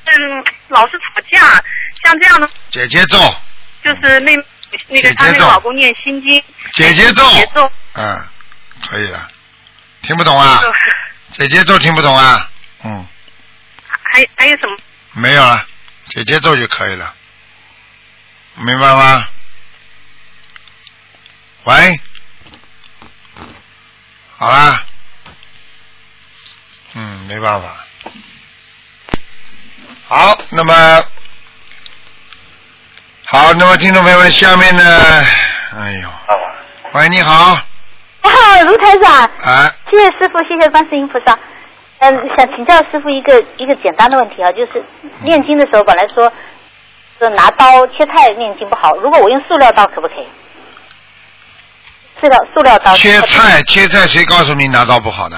[0.07, 1.63] 嗯老是吵架，
[2.03, 3.19] 像这样的姐姐咒，
[3.83, 4.35] 就是妹
[4.89, 6.43] 那个她那个老公念心经，
[6.73, 8.25] 姐姐咒姐姐咒，嗯，
[8.89, 9.29] 可以了，
[10.03, 10.61] 听不懂啊？
[11.33, 12.49] 姐姐咒听不懂啊？
[12.85, 13.07] 嗯，
[14.03, 14.77] 还还有什么？
[15.13, 15.67] 没有了，
[16.09, 17.15] 姐姐咒就可以了，
[18.57, 19.27] 明白吗？
[21.65, 21.99] 喂，
[24.45, 24.85] 好啦，
[26.95, 27.69] 嗯，没办法。
[30.07, 30.75] 好，那么
[33.25, 34.85] 好，那么听众朋友们，下面呢，
[35.75, 36.09] 哎呦，
[36.93, 37.55] 喂，你好，
[38.21, 41.39] 啊，卢台长，哎，谢谢师傅，谢谢观世音菩萨。
[42.01, 44.85] 嗯，想请教师傅一个一个简单的问题啊，就是
[45.23, 46.31] 念经的时候本来说
[47.19, 50.29] 说拿刀切菜念经不好，如果我用塑料刀可不可以？
[52.25, 55.37] 塑料塑料刀切菜切菜，谁告诉你拿刀不好的？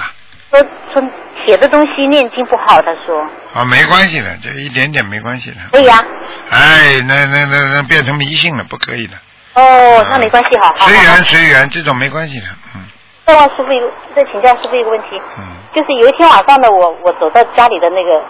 [0.49, 0.59] 说
[0.93, 1.03] 说
[1.45, 3.21] 写的东西念经不好，他说
[3.53, 5.57] 啊，没关系的，这一点点没关系的。
[5.73, 6.01] 可以啊。
[6.49, 9.17] 哎，那那那那变成迷信了，不可以的。
[9.55, 10.87] 哦，那没关系，好好好。
[10.87, 12.45] 随缘随缘，这种没关系的。
[12.75, 12.81] 嗯
[13.25, 15.07] 再问师傅一个，再请教师傅一个问题，
[15.37, 15.43] 嗯
[15.75, 18.23] 就是有一天晚上呢，我我走到家里的那个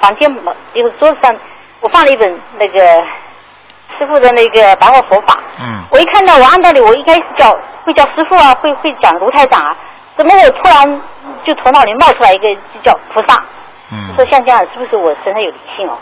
[0.00, 1.36] 房间门，就是桌子上，
[1.80, 2.80] 我放了一本那个
[3.98, 7.50] 师傅的那个《白话佛法》，嗯，我一看到，我按道理我应该是叫
[7.84, 9.76] 会叫师傅啊，会会讲卢台长啊，
[10.16, 11.00] 怎么我突然
[11.44, 13.42] 就头脑里冒出来一个就叫菩萨？
[13.92, 15.98] 嗯说像这样是不是我身上有灵性哦？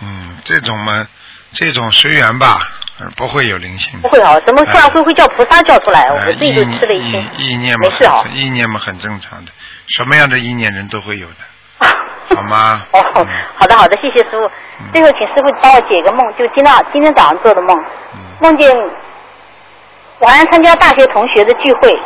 [0.00, 1.06] 嗯，这种嘛，
[1.52, 2.58] 这种随缘吧，
[3.00, 3.98] 呃不会有灵性。
[4.00, 6.02] 不会哦，怎么突然会会叫菩萨叫出来？
[6.02, 7.28] 呃我自己就吃了一惊。
[7.38, 9.52] 意意念嘛，没事哦意念嘛很正常的，
[9.86, 11.36] 什么样的意念人都会有的，
[12.28, 12.80] 好吗？
[12.92, 13.00] 哦，
[13.56, 14.46] 好的好的，谢谢师傅。
[14.46, 14.50] 嗯
[14.92, 17.76] 最后请师傅帮我解个梦，就今天今天早上做的梦，
[18.14, 18.74] 嗯梦见
[20.20, 21.96] 晚上参加大学同学的聚会，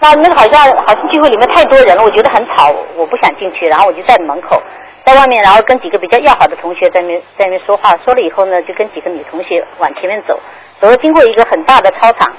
[0.00, 4.62] 那那个好像好像聚会里面太多人了，我觉得很吵，我不想进去，然后我就在门口，
[5.04, 10.38] 在外面，然后跟几个比较要好的同学在那边在那边说话，说了以后呢，就跟几个女同学往前面走，
[10.80, 12.30] 走了经过一个很大的操场，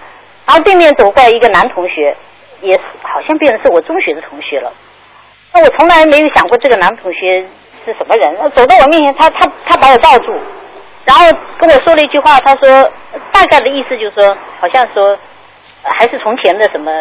[0.46, 2.16] 然后对面走过来一个男同学，
[2.62, 4.72] 也是好像变成是我中学的同学了。
[5.54, 7.45] 那我从来没有想过这个男同学
[7.86, 8.36] 是什么人。
[8.56, 10.26] 走到我面前，他他他把我抱住，
[11.06, 11.26] 然后
[11.60, 12.91] 跟我说了一句话，他说
[13.32, 15.18] 大概的意思就是说，好像说
[15.84, 16.91] 呃还是从前的什么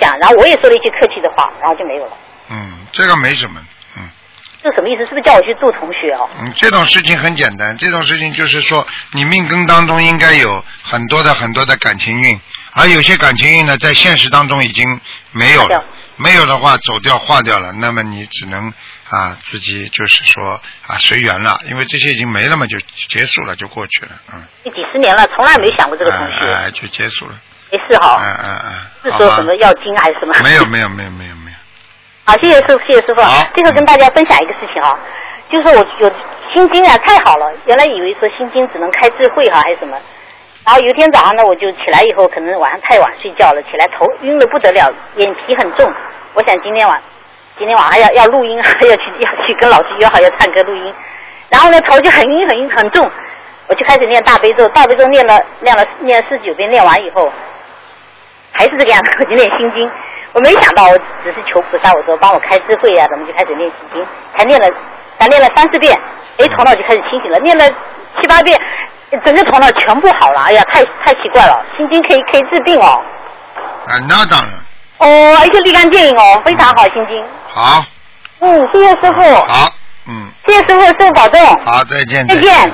[0.00, 2.12] 讲，然后我也说了一句客气的话，然后就没有了。
[2.50, 3.60] 嗯，这个没什么。
[4.60, 5.02] 这什么意思？
[5.04, 6.28] 是不是叫我去做同学哦？
[6.40, 12.38] 嗯，这种事情很简单，这种事情就是说，你命根当中应该有很多的很多的感情运，
[12.74, 14.84] 而有些感情运呢，在现实当中已经
[15.30, 15.84] 没有了，
[16.18, 18.72] 没有的话走掉化掉了，那么你只能
[19.08, 22.76] 啊自己就是说啊随缘了，因为这些已经没了嘛，就
[23.08, 27.34] 结束了，就过去了，嗯，这几十年了，从来没想过这个东西，哎、就结束了，
[27.70, 28.20] 没事哈。
[28.22, 30.34] 嗯嗯嗯，是说什么要精还是什么？
[30.42, 31.56] 没有没有没有没有没有，
[32.26, 33.22] 好，谢谢师傅，谢谢师傅。
[33.54, 34.98] 最后跟大家分享一个事情啊，
[35.50, 36.12] 就是我有
[36.52, 39.96] 心经啊，太好了，原来以为说心经只能开智慧哈、还是什么，
[40.68, 45.90] 然后有一天早上呢，我就起来以后，可能晚上太晚睡觉了，起来头晕的不得了，眼皮很重。
[46.34, 47.02] 我想今天晚
[47.56, 50.94] 今天晚上要要录音，还要去要去跟老师约好要唱歌录音，
[51.48, 53.10] 然后呢头就很晕很晕很重，
[53.66, 57.32] 我就开始念大悲咒，大悲咒念了念了念了四十九遍，念完以后
[58.52, 59.90] 还是这个样子，我就念心经。
[60.34, 64.06] 我没想到，我只是求菩萨，我说帮我开智慧啊，怎么就开始念心经？
[64.36, 64.68] 才念了，
[65.18, 65.98] 才念了三四遍，
[66.36, 67.38] 哎，头脑就开始清醒了。
[67.38, 67.64] 念了
[68.20, 68.54] 七八遍，
[69.24, 70.40] 整个头脑全部好了。
[70.42, 73.02] 哎呀，太太奇怪了，心经可以可以治病哦。
[73.86, 74.54] 啊，那当然
[74.98, 77.24] 哦，而且立竿见影哦，非常好，心经。
[77.48, 77.84] 好，
[78.40, 79.22] 嗯，谢谢师傅。
[79.46, 79.72] 好，
[80.06, 81.40] 嗯，谢谢师傅，师傅保重。
[81.64, 82.72] 好，再见，再见。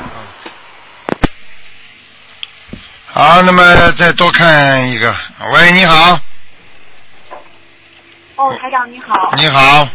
[3.06, 5.14] 好，那么再多看一个。
[5.52, 6.18] 喂，你好，
[8.36, 9.32] 哦，台长你好。
[9.36, 9.88] 你好，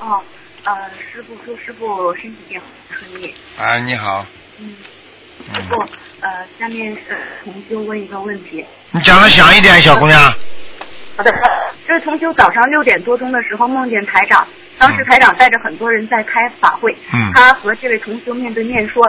[0.00, 0.22] 哦，
[0.64, 0.74] 呃，
[1.12, 2.68] 师傅祝师傅身体健康
[2.98, 3.34] 顺利。
[3.56, 4.26] 啊，你好，
[4.58, 4.74] 嗯，
[5.42, 5.76] 师傅，
[6.20, 8.64] 呃，下面呃同修问一个问题。
[8.92, 10.18] 你讲的响一点，小姑娘。
[11.16, 11.32] 好的，
[11.86, 14.46] 这是同修早上六点多钟的时候梦见台长，
[14.78, 19.02] 当时台长带着很多人在开法会，嗯他和这位同修面对面说，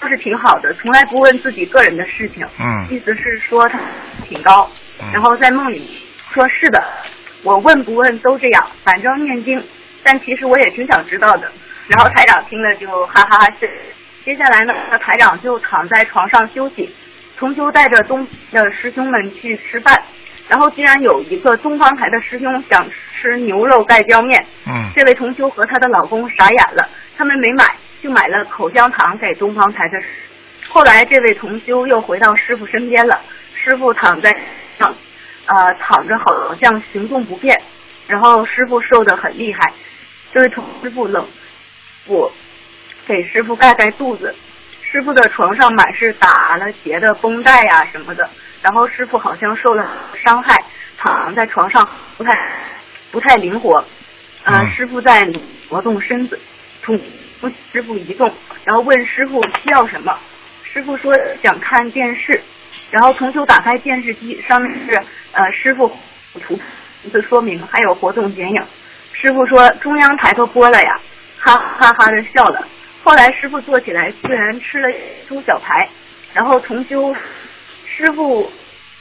[0.00, 3.80] 都是挺好的，从来不问自己个人的事情，嗯意思是说他
[4.28, 4.70] 挺高，
[5.12, 6.84] 然后在梦里说是的，
[7.42, 9.62] 我问不问都这样，反正念经，
[10.02, 11.50] 但其实我也挺想知道的。
[11.86, 13.66] 然后台长听了就哈哈哈笑。
[14.28, 16.94] 接下来呢，台长就躺在床上休息，
[17.38, 19.98] 同修带着东的师兄们去吃饭，
[20.46, 27.64] 然后竟然有一个东方台的师兄想吃牛肉盖浇面，嗯这位同修和她的老公傻眼了，他们没买，
[28.02, 29.98] 就买了口香糖给东方台的。
[30.68, 33.18] 后来这位同修又回到师傅身边了，
[33.54, 34.30] 师傅躺在
[34.78, 34.94] 上，
[35.46, 37.58] 呃，躺着好像行动不便，
[38.06, 39.72] 然后师傅瘦得很厉害，
[40.34, 41.26] 这位同师傅冷，
[42.04, 42.30] 我
[43.08, 44.34] 给师傅盖盖肚子，
[44.82, 48.28] 师傅的床上满是打了结的绷带呀、什么的，
[48.60, 49.88] 然后师傅好像受了
[50.22, 50.54] 伤害，
[50.98, 51.88] 躺在床上
[52.18, 52.30] 不太
[53.10, 53.82] 不太灵活，
[54.44, 55.26] 呃，师傅在
[55.70, 56.38] 挪动身子，
[56.82, 56.94] 从
[57.72, 58.30] 师傅移动，
[58.64, 60.14] 然后问师傅需要什么，
[60.62, 62.42] 师傅说想看电视，
[62.90, 65.02] 然后同修打开电视机，上面是
[65.32, 65.90] 呃师傅
[66.42, 66.60] 图
[67.10, 68.62] 的说明，还有活动剪影。
[69.12, 71.00] 师傅说中央台都播了呀，
[71.38, 72.68] 哈哈哈的笑了。
[73.08, 74.94] 后来师傅坐起来，居然吃了一
[75.26, 75.88] 猪小排，
[76.34, 77.16] 然后重修
[77.86, 78.52] 师傅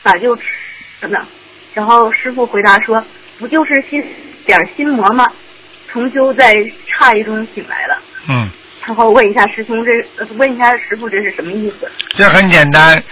[0.01, 0.43] 咋就吃
[1.01, 1.27] 了呢？
[1.73, 3.03] 然后师傅回答说，
[3.37, 4.01] 不就是心
[4.45, 5.27] 点儿心魔吗？
[5.91, 8.49] 重修在诧异中醒来了，嗯，
[8.85, 11.91] 然后问一下师兄这，呃问一下师傅这是什么意思？
[12.15, 13.03] 这很简单，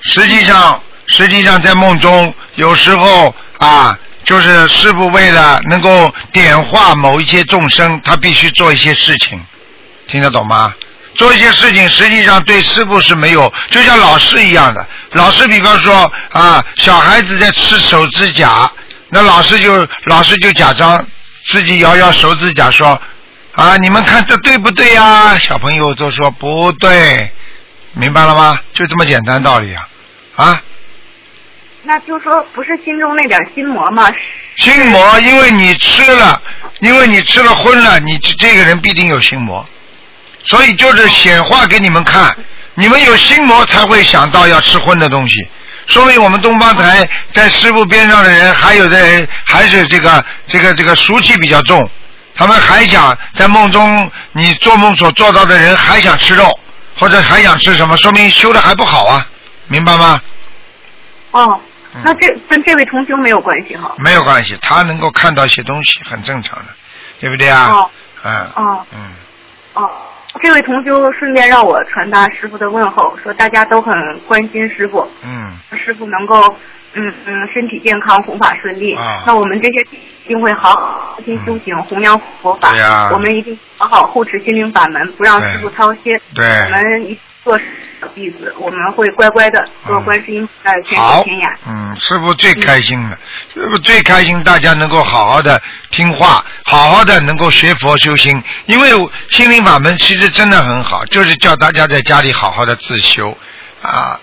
[0.00, 9.40] 实际上，实际上在梦中，有时候啊，就是师傅为了能够点化某一些众生，他必须做一些事情，
[10.10, 10.74] 听得懂吗？
[11.14, 14.86] 做一些事情，实际上对师傅是没有，就像老师一样的。
[15.12, 18.70] 老师比方说啊，小孩子在吃手指甲，
[19.08, 21.04] 那老师就老师就假装
[21.46, 23.00] 自己摇摇手指甲说
[23.52, 27.30] 啊，你们看这对不对呀、小朋友都说不对，
[27.92, 28.58] 明白了吗？
[28.72, 29.88] 就这么简单道理啊
[30.36, 30.62] 啊！
[31.82, 34.12] 那就说不是心中那点心魔吗？
[34.56, 36.40] 心魔，因为你吃了，
[36.80, 39.66] 因为你吃了荤了，你这这个人必定有心魔，
[40.44, 42.36] 所以就是显化给你们看，
[42.74, 45.34] 你们有心魔才会想到要吃荤的东西，
[45.86, 51.88] 说明我们东方台在师傅边上的人，还有的人还是这个这个这个俗气比较重，
[52.34, 56.58] 他们还想在梦中你做梦所做到的人还想吃肉，
[56.96, 59.26] 或者还想吃什么，说明修的还不好啊，
[59.68, 60.20] 明白吗？
[61.32, 61.60] 哦，
[62.02, 63.94] 那这跟这位同修没有关系哈。
[63.98, 66.66] 没有关系，他能够看到一些东西，很正常的，
[67.20, 67.68] 对不对啊？
[67.68, 67.90] 哦。
[68.24, 68.32] 嗯。
[68.54, 68.86] 哦。
[68.92, 68.98] 嗯，
[69.74, 69.90] 哦，
[70.38, 76.40] 这位同修顺便让我传达师傅的问候，说大家都很关心师傅，嗯，师傅能够
[76.94, 78.94] 嗯嗯身体健康，弘法顺利。
[78.94, 79.80] 啊那我们这些
[80.24, 82.70] 一定会好好修心修行，弘扬佛法。
[82.70, 86.18] 对呀我们一定好好护持心灵法门，不让师傅操心。
[86.34, 87.64] 对我们一做小
[88.08, 93.18] 弟子，我们会乖乖的做观世音菩萨的千好手千眼。，嗯，师傅最开心了，
[93.54, 98.90] 师傅最开心，大家能够好好的听话，好好的能够学佛修心，因为
[99.28, 103.36] 心灵法门其实真的很好，就是叫大家在家里好好的自修
[103.82, 104.18] 啊，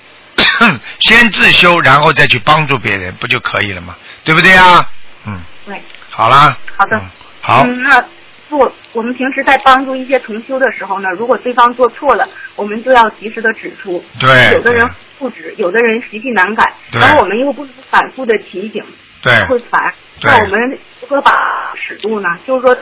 [0.99, 3.95] 先自修，然后再去帮助别人，不就可以了吗？
[4.23, 4.89] 对不对啊？
[5.25, 7.01] 嗯，对，好啦，好的。
[7.41, 8.03] 好，嗯，那
[8.49, 14.03] 做我们平时在帮助一些同修的时候呢，如果对方做错了，我们就要及时的指出。
[14.19, 14.89] 对有的人
[15.19, 18.83] 不指，有的人习气难改，对然后我们又不反复的提醒，
[19.21, 19.93] 对会烦。
[20.19, 22.27] 对那我们如何把尺度呢？
[22.47, 22.75] 就是说，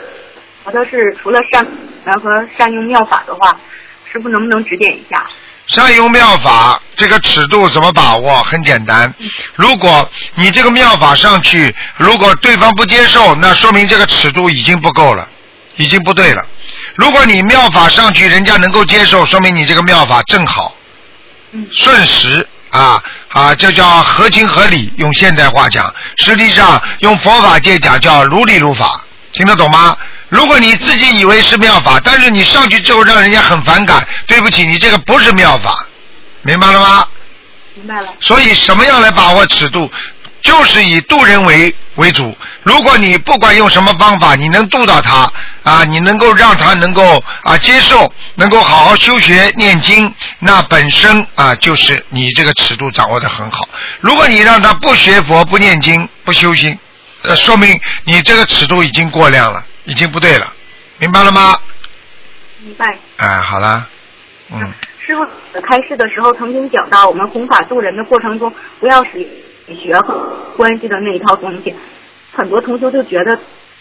[0.63, 1.67] 好像是除了善
[2.05, 3.59] 然和善用妙法的话，
[4.11, 5.25] 师傅能不能指点一下？
[5.67, 8.35] 善用妙法，这个尺度怎么把握？
[8.43, 9.11] 很简单，
[9.55, 15.27] 如果你这个妙法上去，如果对方不接受，那说明这个尺度已经不够了，
[15.77, 16.45] 已经不对了。
[16.95, 20.75] 如果你妙法上去，人家能够接受，说明你这个妙法正好，
[21.71, 24.93] 顺时啊啊，这叫合情合理。
[24.97, 29.01] 用现代话讲，实际上用佛法界讲叫如理如法，
[29.33, 29.97] 听得懂吗？
[30.29, 35.85] 如果你自己以为是妙法，但是你上去之后让人家很反感，对不起，你这个不是妙法，
[36.41, 37.07] 明白了吗？
[37.75, 38.07] 明白了。
[38.19, 39.91] 所以什么样来把握尺度？
[40.45, 42.37] 就是以渡人为为主。
[42.61, 45.27] 如果你不管用什么方法，你能渡到他
[45.63, 53.67] 啊，你能够让他能够啊接受，能够好好修学念经，那本身啊就是你这个尺度掌握的很好。
[54.01, 56.77] 如果你让他不学佛、不念经、不修心，
[57.23, 60.53] 呃，说明你这个尺度已经过量了，已经不对了，
[60.99, 61.57] 明白了吗？
[62.59, 62.85] 明白。
[63.17, 63.87] 哎，好了，
[64.51, 64.59] 嗯，
[65.03, 65.25] 师傅
[65.61, 69.27] 开示的时候曾经讲到，我们弘法度人的过程中，不要使
[69.67, 71.73] 理学和关系的那一套东西。
[72.31, 73.37] 很多同学就觉得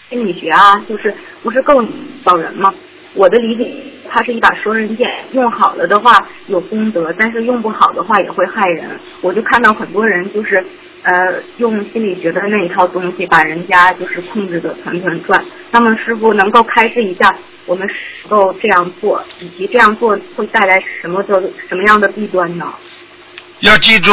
[0.09, 1.13] 心理学啊，就是
[1.43, 1.87] 不是更
[2.23, 2.73] 导人吗？
[3.13, 3.73] 我的理解，
[4.09, 8.89] 它是一把双刃剑，用好了的话有功德，但是用不好的话也会害人。
[9.21, 10.65] 我就看到很多人就是
[11.03, 15.43] 呃用心理学的那一套东西，把人家就是控制的团团转。
[15.71, 17.33] 那么师傅能够开示一下，
[17.65, 22.73] 我们是否这样做，以及这样做会带来什么的什么样的弊端呢？
[23.61, 24.11] 要记住，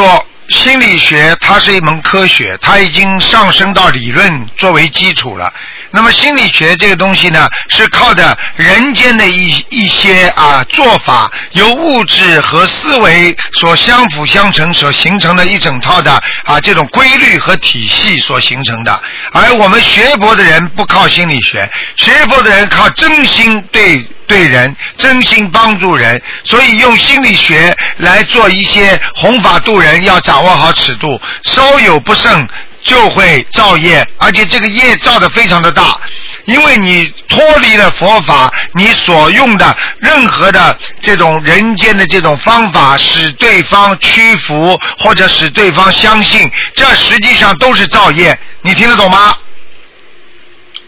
[0.49, 5.51] 心理学它是一门科学，它已经上升到理论作为基础了。
[5.91, 16.11] 那么心理学这个东西呢，是靠着人间的一一些啊做法，由物质和思维所相辅相成所形成的一整套的
[16.43, 19.01] 啊这种规律和体系所形成的。
[19.31, 32.47] 而我们学佛的人不靠心理学，学佛的人靠真心对对人，真心帮助人，所以用心理学来做一些弘法度人，要握好尺度，稍有不慎。
[32.83, 35.97] 就会造业，而且这个业造的非常的大，
[36.43, 49.33] 因为你脱离了佛法，你所用的任何的这种人间的这种方法，使对方屈服或者使对方相信，这实际上都是造业，你听得懂吗？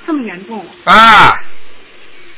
[0.05, 0.65] 这么严重？
[0.83, 1.33] 啊，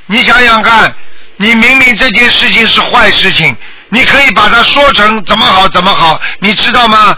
[0.06, 0.94] 你想想看，
[1.38, 3.58] 你明明这件事情是坏事情，
[3.90, 7.16] 你可以把它说成怎么好怎么好，你知道吗？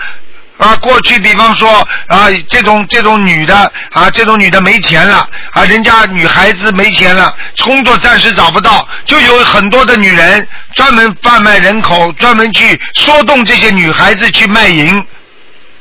[0.57, 10.45] 啊，过去比方说啊，这种这种女的啊，这种女的没钱了啊，人家女孩子没钱了，工作暂时找不到，就有很多的女人
[10.75, 15.01] 专门贩卖人口，专门去说动这些女孩子去卖淫。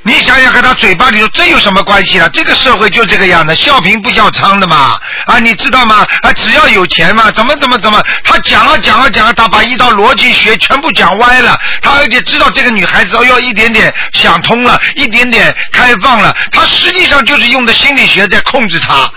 [0.09, 2.27] 你想想和，他嘴巴里头这有什么关系了？
[2.31, 6.07] 这个社会就这个样的，笑贫不笑娼的嘛啊，你知道吗？
[6.23, 11.61] 啊，只要有钱嘛，怎么怎么怎么，他讲啊讲啊讲啊，他把一套逻辑学全部讲歪了。
[11.83, 19.13] 他而且知道这个女孩子哦要一点点想通了，一点点开放了，他实际上就是用的心理学在控制她。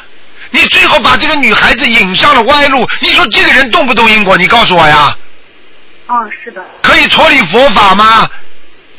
[0.49, 4.35] 你最后把这个女孩子引上了歪路，你说这个人动不动因果？
[4.35, 5.15] 你告诉我呀。
[6.07, 6.61] 哦，是的。
[6.81, 8.29] 可以脱离佛法吗？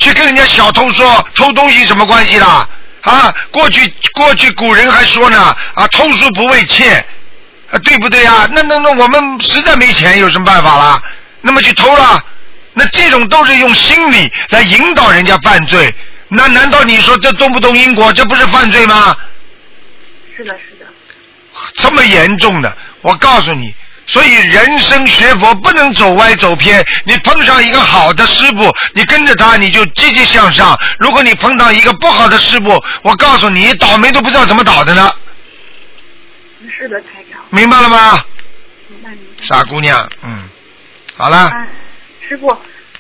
[0.02, 2.68] 去跟人家小偷说偷东西什么关系啦？
[3.02, 3.80] 啊，过去
[4.14, 6.94] 过去古人还说呢，啊，偷书不为窃，
[7.70, 8.48] 啊，对不对啊？
[8.52, 11.02] 那那那我们实在没钱，有什么办法啦？
[11.40, 12.24] 那么去偷了，
[12.74, 15.94] 那这种都是用心理来引导人家犯罪。
[16.28, 19.16] 那难道你说这动不动因果，这不是犯罪吗？
[20.36, 20.86] 是的，是的。
[21.74, 23.72] 这么严重的，我告诉你。
[24.12, 26.84] 所以人生学佛不能走歪走偏。
[27.06, 35.10] 你碰上一个好的师傅，你跟着他，你就积极向上；如果你碰到一个不好的师傅，我告诉你，倒霉都不知道怎么倒的呢。
[36.76, 37.40] 是的，台长。
[37.48, 38.22] 明白了吗？
[38.88, 39.42] 明白明白。
[39.46, 40.46] 傻姑娘，嗯，
[41.16, 41.50] 好了。
[42.28, 42.48] 师傅，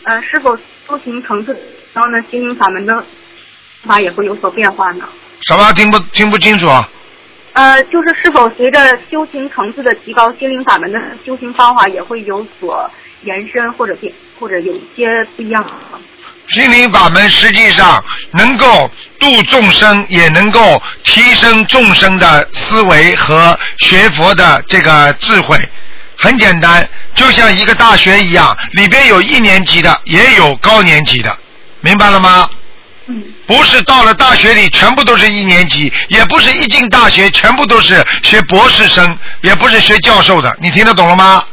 [0.04, 1.52] 呃，是否修行层次
[1.92, 3.04] 然后呢，心灵法门的
[3.86, 5.04] 法也会有所变化呢？
[5.42, 5.70] 什么？
[5.74, 6.66] 听不听不清楚？
[7.52, 12.90] 呃，就是是否随着修行层次的提高，心灵法门的修行方法也会有所
[13.24, 15.64] 延伸或者变，或者有一些不一样。
[16.48, 25.56] 心灵法门实际上能够度众生，也能够提升众生的思维和学佛的这个智慧。
[26.16, 31.36] 很简单，就像一个大学一样，里边有一年级的，也有高年级的，
[31.80, 32.48] 明白了吗？
[33.46, 41.44] 不是到了大学里全部都是一年级，也不是一进大学全部都是学博士生，也不是学教授的，你听得懂了吗？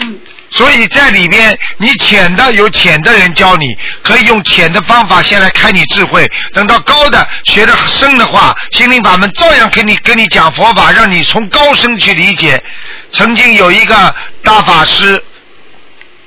[0.00, 0.18] 嗯。
[0.50, 12.62] 所以在里边，你浅的有浅的人教你，可以用浅的方法先来开你智慧，等到高的学的深的话，心灵法门照样给你跟你讲佛法，让你从高深去理解。
[13.10, 14.14] 曾经有一个
[14.44, 15.20] 大法师，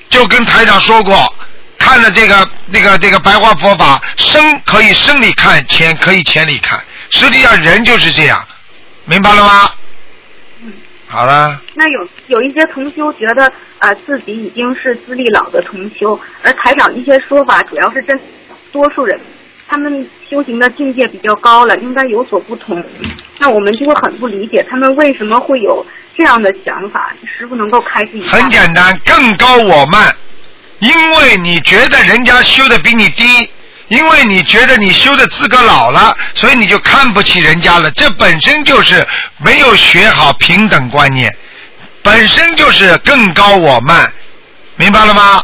[0.10, 1.34] 就跟台长说过。
[1.88, 6.78] 看了这个那个这个白话佛法，生可以生里看，浅可以浅里看。
[7.10, 8.46] 实际上人就是这样，
[9.06, 9.72] 明白了吗？
[10.64, 10.74] 嗯。
[11.08, 11.62] 好了。
[11.76, 13.50] 那有有一些同修觉得
[13.80, 18.20] 呃自己已经是资历老的同修，而台长一些说法主要是针
[18.74, 19.18] 多数人，
[19.70, 22.84] 他们修行的境界比较高了，应该有所不同。
[23.40, 25.86] 那我们就会很不理解他们为什么会有
[26.18, 27.14] 这样的想法。
[27.24, 28.36] 师傅能够开示一下？
[28.36, 30.14] 很简单，更高我慢。
[30.80, 33.50] 因为你觉得人家修的比你低，
[33.88, 37.90] 因为你觉得你修的资格老了，所以你就看不起人家了。
[37.92, 41.36] 这本身就是没有学好平等观念，
[42.04, 44.12] 本身就是更高我慢，
[44.76, 45.44] 明白了吗？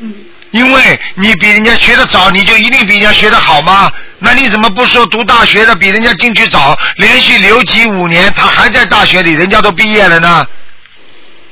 [0.00, 0.14] 嗯。
[0.52, 3.90] 因为你比人家学的早，你就一定比人家学的好吗？
[4.20, 10.46] 那你怎么不说读大学的比人家进去早，连续留级五年，他还在大学里，人家都毕业了呢？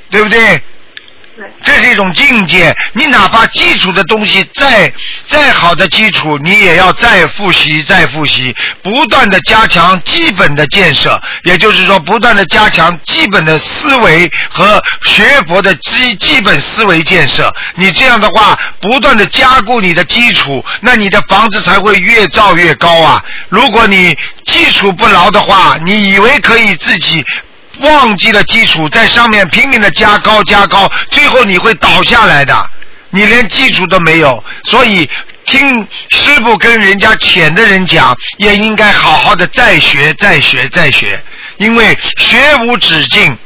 [0.09, 0.63] 对不对？
[1.65, 2.75] 这是一种境界。
[2.93, 4.93] 你哪怕基础的东西再
[5.27, 11.21] 再好的基础，你也要再复习、再复习，不断的加强基本的建设。
[11.45, 17.53] 也就是说，不断的加强基本的思维和学佛的基基本思维建设。
[17.75, 23.25] 你这样的话，不断的加固你的基础，那你的房子才会越造越高啊！
[23.49, 24.17] 如果你
[24.47, 27.25] 基础不牢的话，你以为可以自己。
[27.81, 32.71] 忘记了基础，在上面拼命的加高加高，最后你会倒下来的。
[33.11, 35.09] 你连基础都没有，所以
[35.45, 41.23] 听师傅跟人家浅的人讲，也应该好好的再学再学再学，
[41.59, 43.37] 因为学无止境。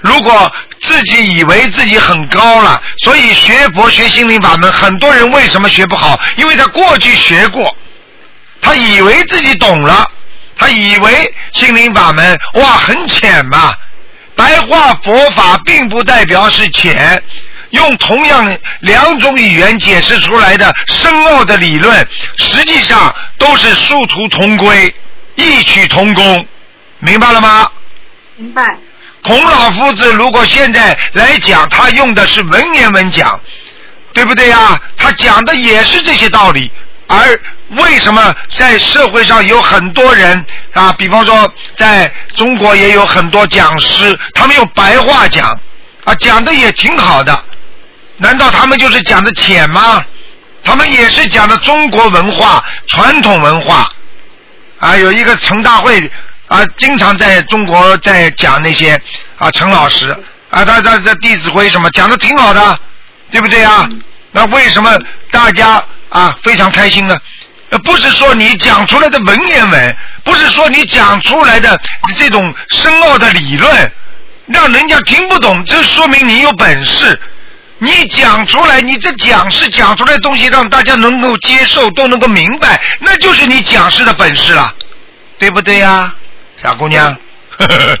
[0.00, 6.18] 如果自己以为自己很高了，所以学佛学心灵法门，很多人为什么学不好？
[6.36, 7.76] 因为他过去学过，
[8.62, 10.10] 他以为自己懂了。
[10.60, 13.74] 他以为心灵法门哇很浅嘛，
[14.36, 17.22] 白话佛法并不代表是浅，
[17.70, 22.06] 用同样两种语言解释出来的深奥的理论，
[22.36, 24.94] 实际上都是殊途同归，
[25.34, 26.46] 异曲同工，
[26.98, 27.70] 明白了吗？
[28.36, 28.62] 明白。
[29.22, 33.40] 孔老夫子如果现在来讲，他用的是文言文讲，
[34.12, 34.78] 对不对呀？
[34.98, 36.70] 他讲的也是这些道理。
[37.12, 40.92] 而为什么在社会上有很多人啊？
[40.92, 45.58] 比方说，在中国也有很多讲师，他们用白话讲，
[46.04, 47.44] 啊，讲的也挺好的。
[48.18, 50.04] 难道他们就是讲的浅吗？
[50.62, 53.88] 他们也是讲的中国文化、传统文化。
[54.78, 55.98] 啊，有一个陈大会
[56.46, 58.96] 啊，经常在中国在讲那些
[59.36, 60.10] 啊，陈老师
[60.48, 62.78] 啊，他他他《弟子规》什么讲的挺好的，
[63.32, 63.88] 对不对啊？
[64.30, 64.96] 那为什么
[65.32, 65.82] 大家？
[66.10, 67.20] 啊，非常开心的。
[67.70, 71.80] 呃，不是说你讲出来的文言文，不是说你讲出来的
[72.16, 73.92] 这种深奥的理论，
[74.46, 77.18] 让人家听不懂，这说明你有本事。
[77.78, 84.74] 你讲出来，你这讲是讲出来的东西，让大家能够接受，都能够明白，那就是你讲师的本事了，
[85.38, 86.12] 对不对呀，
[86.62, 87.16] 小姑娘？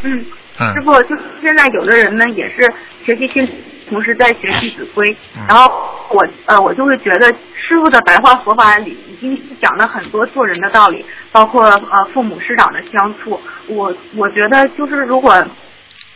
[0.02, 0.26] 嗯，
[0.74, 2.70] 师傅，就现在有的人呢，也是
[3.06, 3.48] 学习心。
[3.90, 5.06] 同时在学《弟子规》，
[5.46, 5.70] 然后
[6.08, 13.38] 我呃我就会觉得师傅的白话佛法里已经讲了很多做人的道理，包括呃父母师长的相处。
[13.66, 15.44] 我我觉得就是如果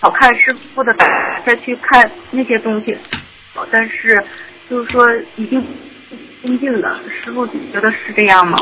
[0.01, 2.97] 好看师傅的白再去看那些东西，
[3.71, 4.25] 但是
[4.71, 5.07] 就是说
[5.37, 5.63] 已经
[6.43, 8.57] 精进了，师傅觉得是这样吗？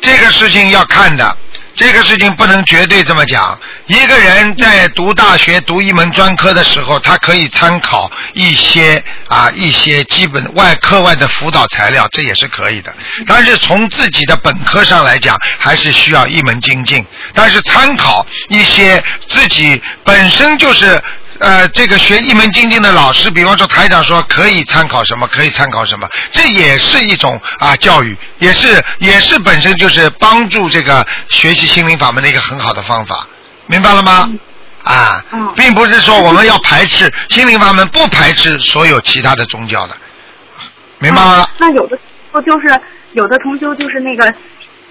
[0.00, 1.36] 这个事情要看的。
[1.76, 3.58] 这个事情不能绝对这么讲。
[3.86, 12.92] 一个人在读大学、读一门专科的时候，他可以参考一些啊一些基本外课外的辅导材料，这也是可以的。
[13.26, 17.04] 但是从自己的本科上来讲，还是需要一门精进。
[17.34, 21.00] 但是参考一些自己本身就是。
[21.40, 33.26] 呃，这个学一门精进的老师，比方说台长说可以参考什么，可以参考什么，这也是一种啊教育，也是也是本身就是帮助这个学习心灵法门的一个很好的方法，
[33.66, 34.30] 明白了吗？
[34.84, 35.24] 啊，
[35.56, 39.96] 并不是说我们要排斥心灵法门，不排斥所有其他的宗教的，
[40.98, 41.48] 明白吗？
[41.58, 41.98] 那有的
[42.32, 42.80] 不就是
[43.12, 44.32] 有的同修就是那个。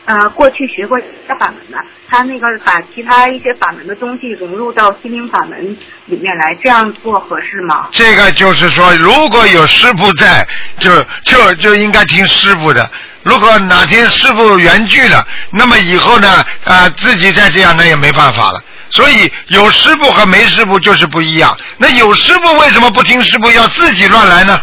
[0.06, 1.78] 呃，过去学过大法门的，
[2.08, 5.76] 他那个把其他一些法门的东西融入到心灵法门
[6.06, 7.90] 里面来，这样做合适吗？
[7.92, 12.88] 这个就是说，如果有师傅在，就就就应该听师傅的。
[13.24, 18.62] 如果哪天师傅圆寂了，那么以后呢，啊，自己再这样，那也没办法了。
[18.92, 21.58] 所以有师傅和没师傅就是不一样。
[21.80, 24.62] 那有师傅为什么不听师傅，要自己乱来呢？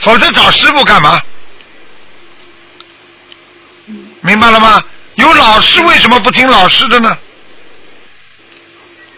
[0.00, 1.18] 否则找师傅干嘛？
[4.24, 4.82] 明白了吗？
[5.16, 7.16] 有老师为什么不听老师的呢？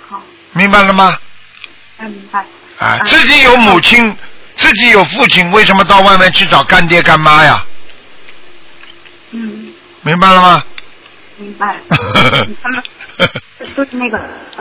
[0.09, 0.21] 好，
[0.53, 1.17] 明白了吗？
[1.99, 2.45] 嗯明白。
[2.79, 4.15] 啊，自己有母亲，
[4.57, 7.65] 自己有父亲，为什么到外面去找干爹干妈呀？
[9.31, 9.73] 嗯。
[10.03, 10.63] 明白了吗？
[11.37, 11.81] 明白。
[11.89, 11.97] 他
[12.69, 12.83] 们
[13.77, 14.19] 就是那个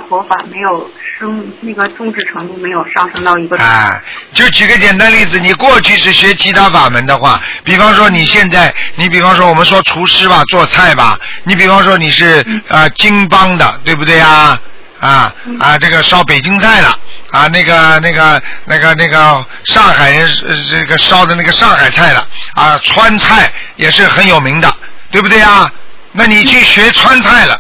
[0.08, 3.58] 佛法没有升，那个重视程度没有上升到一个。
[3.58, 4.02] 哎，
[4.34, 14.60] 就举个简单例子，你过去是学其他法门的话，比方说你现在，你比方说我们说厨师吧，做菜吧，你比方说你是呃京帮的，对不对呀？
[15.02, 16.98] 啊啊，这个烧北京菜了
[17.30, 20.28] 啊，那个那个那个那个上海人
[20.70, 22.26] 这个烧的那个上海菜了
[22.56, 24.74] 啊，川菜也是很有名的，
[25.12, 25.70] 对不对呀？
[26.14, 27.60] 那你去学川菜了。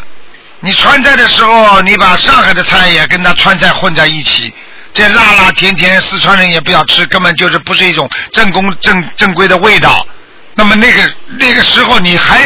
[0.66, 4.52] 你川菜的时候，你把上海的菜也跟他川菜混在一起，
[4.94, 10.08] 这辣辣甜甜，四川人也不要吃，根本就是不是一种正宫正正规的味道，
[10.56, 12.40] 那么那个那个时候你还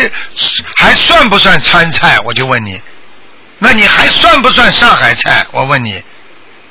[0.76, 2.20] 还算不算川菜？
[2.26, 2.82] 我就问你，
[3.58, 5.48] 那你还算不算上海菜？
[5.54, 6.04] 我问你，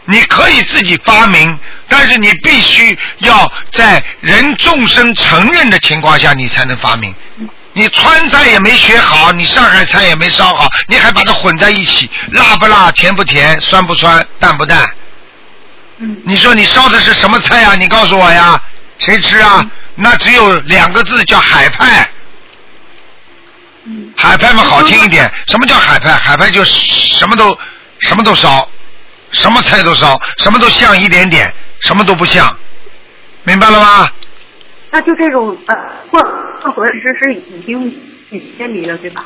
[0.05, 1.59] 你可以自己发明，
[1.89, 7.15] 但是你必须要在人众生承认的情况下，你才能发明。
[7.78, 14.90] 你川菜也没学好，你上海菜也没烧好，你还把它混在一起，辣不辣，甜不甜，酸不酸，淡不淡？
[16.24, 17.76] 你说你烧的是什么菜呀？
[17.76, 18.60] 你告诉我呀，
[18.98, 19.64] 谁吃啊？
[19.94, 22.10] 那只有两个字叫海派。
[24.16, 25.32] 海派嘛好听一点。
[25.46, 26.10] 什么叫海派？
[26.14, 27.56] 海派就什么都
[28.00, 28.68] 什么都烧，
[29.30, 32.59] 什么菜都烧，什么都像一点点，什么都不像，
[33.44, 34.10] 明白了吗？
[34.90, 35.77] 那就这种呃
[36.10, 36.23] 混
[36.62, 37.90] 混合食是已经
[38.56, 39.24] 偏离了，对吧？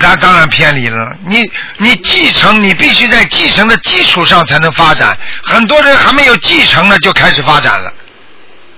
[0.00, 1.14] 那当然偏离了。
[1.26, 1.42] 你
[1.76, 5.14] 你继承，你必须在继承的基础上才能发展。
[5.44, 7.92] 很多人还没有继承呢，就开始发展了。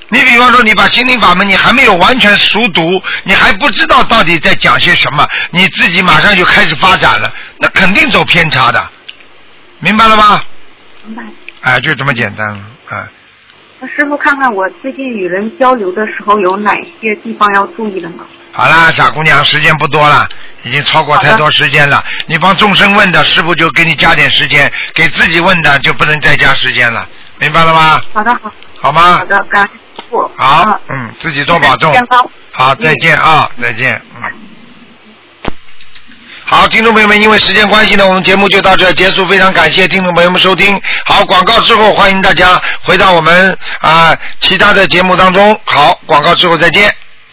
[0.08, 2.82] 你比方说，你把心灵法门，你还没有完全熟读，
[3.22, 8.90] 你还不知道到底在讲些什么，你自己马上就开始发展了，那肯定走偏差的，
[9.78, 10.42] 明白了吗？
[11.04, 11.22] 明白。
[11.60, 13.08] 哎，就这么简单了，哎。
[13.80, 18.26] 那师傅，看看我最近与人交流的时候有哪些地方要注意的吗？
[18.52, 20.28] 好啦，傻姑娘，时间不多了，
[20.64, 22.02] 已经超过太多时间了。
[22.26, 28.00] 你帮众生问的，师傅就给你加点时间；给自己问的，就不能再加时间了，明白了吗？
[28.12, 28.52] 好的，好。
[28.80, 29.18] 好吗？
[29.18, 30.28] 好的，感恩师傅。
[30.36, 31.92] 好，嗯，自己多保重。
[31.92, 32.28] 健康。
[32.50, 34.47] 好，再见啊，再见，嗯。
[36.50, 39.26] 好，听众朋友们，因为时间关系呢，我们节目就到这结束。
[39.26, 40.80] 非常感谢听众朋友们收听。
[41.04, 45.60] 好，广告之后，欢迎大家回到我们啊其他的节目当中。
[45.66, 46.90] 好，广告之后再见。